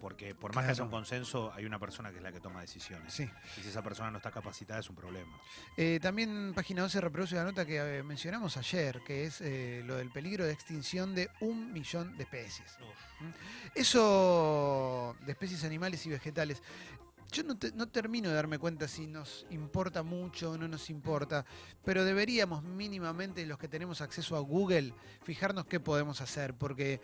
Porque 0.00 0.34
por 0.34 0.54
más 0.54 0.64
que 0.64 0.72
haya 0.72 0.82
un 0.84 0.90
consenso, 0.90 1.52
hay 1.54 1.64
una 1.64 1.78
persona 1.78 2.10
que 2.10 2.18
es 2.18 2.22
la 2.22 2.30
que 2.30 2.40
toma 2.40 2.60
decisiones. 2.60 3.12
Sí. 3.12 3.28
Y 3.56 3.62
si 3.62 3.68
esa 3.68 3.82
persona 3.82 4.10
no 4.10 4.18
está 4.18 4.30
capacitada, 4.30 4.80
es 4.80 4.90
un 4.90 4.96
problema. 4.96 5.38
Eh, 5.76 5.98
también 6.00 6.52
página 6.54 6.82
12 6.82 7.00
reproduce 7.00 7.34
la 7.34 7.44
nota 7.44 7.64
que 7.64 7.98
eh, 7.98 8.02
mencionamos 8.02 8.56
ayer, 8.56 9.00
que 9.04 9.24
es 9.24 9.40
eh, 9.40 9.82
lo 9.84 9.96
del 9.96 10.10
peligro 10.10 10.44
de 10.44 10.52
extinción 10.52 11.14
de 11.14 11.30
un 11.40 11.72
millón 11.72 12.16
de 12.16 12.24
especies. 12.24 12.76
¿Mm? 13.20 13.30
Eso 13.74 15.16
de 15.24 15.32
especies 15.32 15.64
animales 15.64 16.04
y 16.06 16.10
vegetales. 16.10 16.62
Yo 17.36 17.42
no, 17.42 17.58
te- 17.58 17.70
no 17.72 17.86
termino 17.86 18.30
de 18.30 18.34
darme 18.34 18.58
cuenta 18.58 18.88
si 18.88 19.06
nos 19.06 19.44
importa 19.50 20.02
mucho 20.02 20.52
o 20.52 20.56
no 20.56 20.66
nos 20.66 20.88
importa, 20.88 21.44
pero 21.84 22.02
deberíamos 22.02 22.62
mínimamente 22.62 23.44
los 23.44 23.58
que 23.58 23.68
tenemos 23.68 24.00
acceso 24.00 24.36
a 24.36 24.40
Google 24.40 24.94
fijarnos 25.22 25.66
qué 25.66 25.78
podemos 25.78 26.22
hacer, 26.22 26.54
porque 26.54 26.98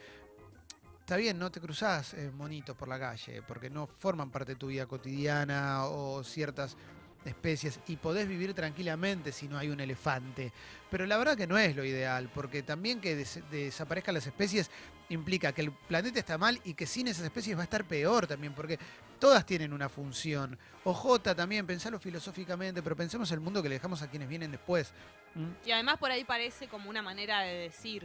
está 1.01 1.16
bien, 1.16 1.38
no 1.38 1.53
te 1.53 1.61
cruzás 1.61 2.14
eh, 2.14 2.31
monitos 2.35 2.75
por 2.75 2.88
la 2.88 2.99
calle, 2.99 3.42
porque 3.42 3.68
no 3.68 3.87
forman 3.87 4.31
parte 4.31 4.53
de 4.53 4.57
tu 4.59 4.68
vida 4.68 4.87
cotidiana 4.87 5.85
o 5.85 6.25
ciertas 6.25 6.79
especies 7.27 7.79
y 7.87 7.97
podés 7.97 8.27
vivir 8.27 8.55
tranquilamente 8.55 9.33
si 9.33 9.49
no 9.49 9.59
hay 9.59 9.68
un 9.68 9.81
elefante. 9.81 10.51
Pero 10.90 11.05
la 11.05 11.18
verdad 11.18 11.37
que 11.37 11.47
no 11.47 11.59
es 11.59 11.77
lo 11.77 11.85
ideal, 11.85 12.31
porque 12.33 12.62
también 12.62 13.03
que 13.03 13.16
des- 13.16 13.42
desaparezcan 13.51 14.14
las 14.14 14.27
especies 14.27 14.71
implica 15.11 15.53
que 15.53 15.61
el 15.61 15.73
planeta 15.73 16.18
está 16.18 16.38
mal 16.38 16.59
y 16.64 16.73
que 16.73 16.87
sin 16.87 17.07
esas 17.07 17.25
especies 17.27 17.55
va 17.55 17.61
a 17.61 17.64
estar 17.64 17.85
peor 17.85 18.27
también, 18.27 18.55
porque 18.55 18.79
todas 19.22 19.46
tienen 19.46 19.72
una 19.72 19.88
función. 19.88 20.58
OJ 20.82 21.20
también, 21.37 21.64
pensalo 21.64 22.00
filosóficamente, 22.00 22.82
pero 22.82 22.96
pensemos 22.96 23.30
el 23.30 23.38
mundo 23.38 23.62
que 23.62 23.68
le 23.68 23.76
dejamos 23.76 24.02
a 24.02 24.11
quienes 24.11 24.28
vienen 24.28 24.50
después. 24.50 24.92
¿Mm? 25.37 25.46
Y 25.64 25.70
además 25.70 25.98
por 25.98 26.11
ahí 26.11 26.24
parece 26.24 26.66
como 26.66 26.90
una 26.90 27.02
manera 27.02 27.38
de 27.42 27.54
decir. 27.54 28.04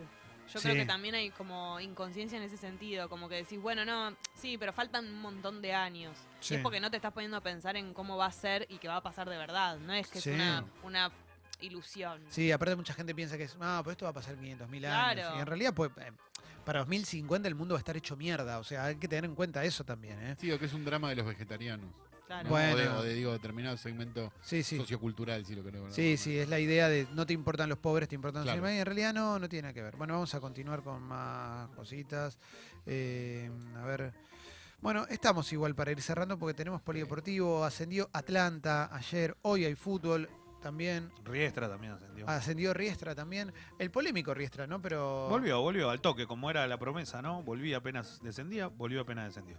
Yo 0.54 0.62
creo 0.62 0.76
que 0.76 0.86
también 0.86 1.16
hay 1.16 1.32
como 1.32 1.80
inconsciencia 1.80 2.38
en 2.38 2.44
ese 2.44 2.56
sentido, 2.56 3.10
como 3.10 3.28
que 3.28 3.36
decís, 3.38 3.60
bueno, 3.60 3.84
no, 3.84 4.16
sí, 4.36 4.60
pero 4.60 4.72
faltan 4.74 5.06
un 5.08 5.20
montón 5.20 5.60
de 5.60 5.74
años. 5.74 6.16
Y 6.48 6.54
es 6.54 6.62
porque 6.62 6.80
no 6.80 6.92
te 6.92 6.98
estás 6.98 7.12
poniendo 7.14 7.36
a 7.38 7.42
pensar 7.42 7.76
en 7.78 7.96
cómo 7.96 8.16
va 8.16 8.28
a 8.28 8.32
ser 8.32 8.68
y 8.70 8.78
que 8.78 8.88
va 8.88 8.98
a 8.98 9.02
pasar 9.02 9.28
de 9.28 9.38
verdad. 9.40 9.80
No 9.80 9.94
es 9.94 10.08
que 10.08 10.22
Sí. 10.22 10.30
es 10.30 10.36
una, 10.36 10.64
una 10.84 11.12
ilusión. 11.62 12.24
Sí, 12.30 12.52
aparte 12.52 12.76
mucha 12.76 12.94
gente 12.94 13.16
piensa 13.16 13.38
que 13.38 13.44
es, 13.46 13.58
no, 13.58 13.80
pero 13.84 13.92
esto 13.94 14.06
va 14.06 14.12
a 14.12 14.14
pasar 14.14 14.36
en 14.36 14.42
500 14.42 14.70
mil 14.70 14.86
años. 14.86 15.14
Claro. 15.24 15.36
Y 15.38 15.40
en 15.40 15.46
realidad, 15.48 15.74
pues, 15.74 15.90
eh, 15.98 16.12
para 16.68 16.80
2050 16.80 17.48
el 17.48 17.56
mundo 17.56 17.74
va 17.76 17.80
a 17.80 17.82
estar 17.82 17.96
hecho 17.96 18.18
mierda. 18.18 18.60
O 18.60 18.64
sea, 18.64 18.86
hay 18.86 18.98
que 18.98 19.08
tener 19.08 19.24
en 19.26 19.36
cuenta 19.36 19.64
eso 19.64 19.84
también, 19.86 20.22
¿eh? 20.22 20.36
Sí, 20.40 20.52
o 20.52 20.60
que 20.60 20.66
es 20.66 20.74
un 20.74 20.84
drama 20.84 21.10
de 21.10 21.16
los 21.16 21.26
vegetarianos. 21.26 21.90
Claro. 22.28 22.44
¿no? 22.44 22.50
Bueno. 22.50 22.74
O, 22.74 22.78
de, 22.78 22.90
o 22.90 23.04
de, 23.04 23.14
digo, 23.14 23.32
determinado 23.32 23.78
segmento 23.78 24.34
Sí, 24.42 24.62
sí. 24.62 24.76
sociocultural, 24.78 25.46
si 25.46 25.56
lo 25.56 25.64
queremos 25.64 25.96
Sí, 25.96 26.02
llamar. 26.04 26.18
sí, 26.18 26.38
es 26.38 26.50
la 26.50 26.60
idea 26.60 26.90
de 26.90 27.08
no 27.14 27.26
te 27.26 27.32
importan 27.32 27.70
los 27.70 27.78
pobres, 27.78 28.10
te 28.10 28.16
importan 28.16 28.42
los 28.42 28.48
Claro. 28.48 28.58
animales. 28.58 28.78
Y 28.78 28.80
en 28.82 28.86
realidad 28.86 29.14
no, 29.14 29.40
no 29.40 29.48
tiene 29.48 29.62
nada 29.64 29.74
que 29.74 29.82
ver. 29.82 29.96
Bueno, 29.96 30.16
vamos 30.16 30.36
a 30.36 30.42
continuar 30.42 30.84
con 30.84 31.02
más 31.04 31.70
cositas. 31.70 32.38
Eh, 32.86 33.50
a 33.78 33.86
ver. 33.86 34.14
Bueno, 34.82 35.06
estamos 35.10 35.52
igual 35.54 35.74
para 35.74 35.92
ir 35.92 36.02
cerrando 36.02 36.38
porque 36.38 36.54
tenemos 36.54 36.82
polideportivo. 36.82 37.64
Ascendió 37.64 38.10
Atlanta 38.12 38.90
ayer. 38.94 39.38
Hoy 39.44 39.64
hay 39.64 39.76
fútbol 39.76 40.30
también. 40.68 41.10
Riestra 41.24 41.70
también 41.70 41.94
ascendió. 41.94 42.28
Ascendió 42.28 42.74
Riestra 42.74 43.16
también. 43.16 43.54
El 43.80 43.90
polémico 43.90 44.34
Riestra, 44.34 44.68
¿no? 44.68 44.82
Pero. 44.82 45.30
Volvió, 45.30 45.62
volvió 45.62 45.90
al 45.90 46.02
toque, 46.02 46.28
como 46.28 46.50
era 46.50 46.68
la 46.68 46.78
promesa, 46.78 47.22
¿no? 47.22 47.42
Volvía 47.42 47.78
apenas 47.78 48.20
descendía, 48.22 48.68
volvió 48.68 49.02
apenas 49.02 49.28
descendió. 49.34 49.58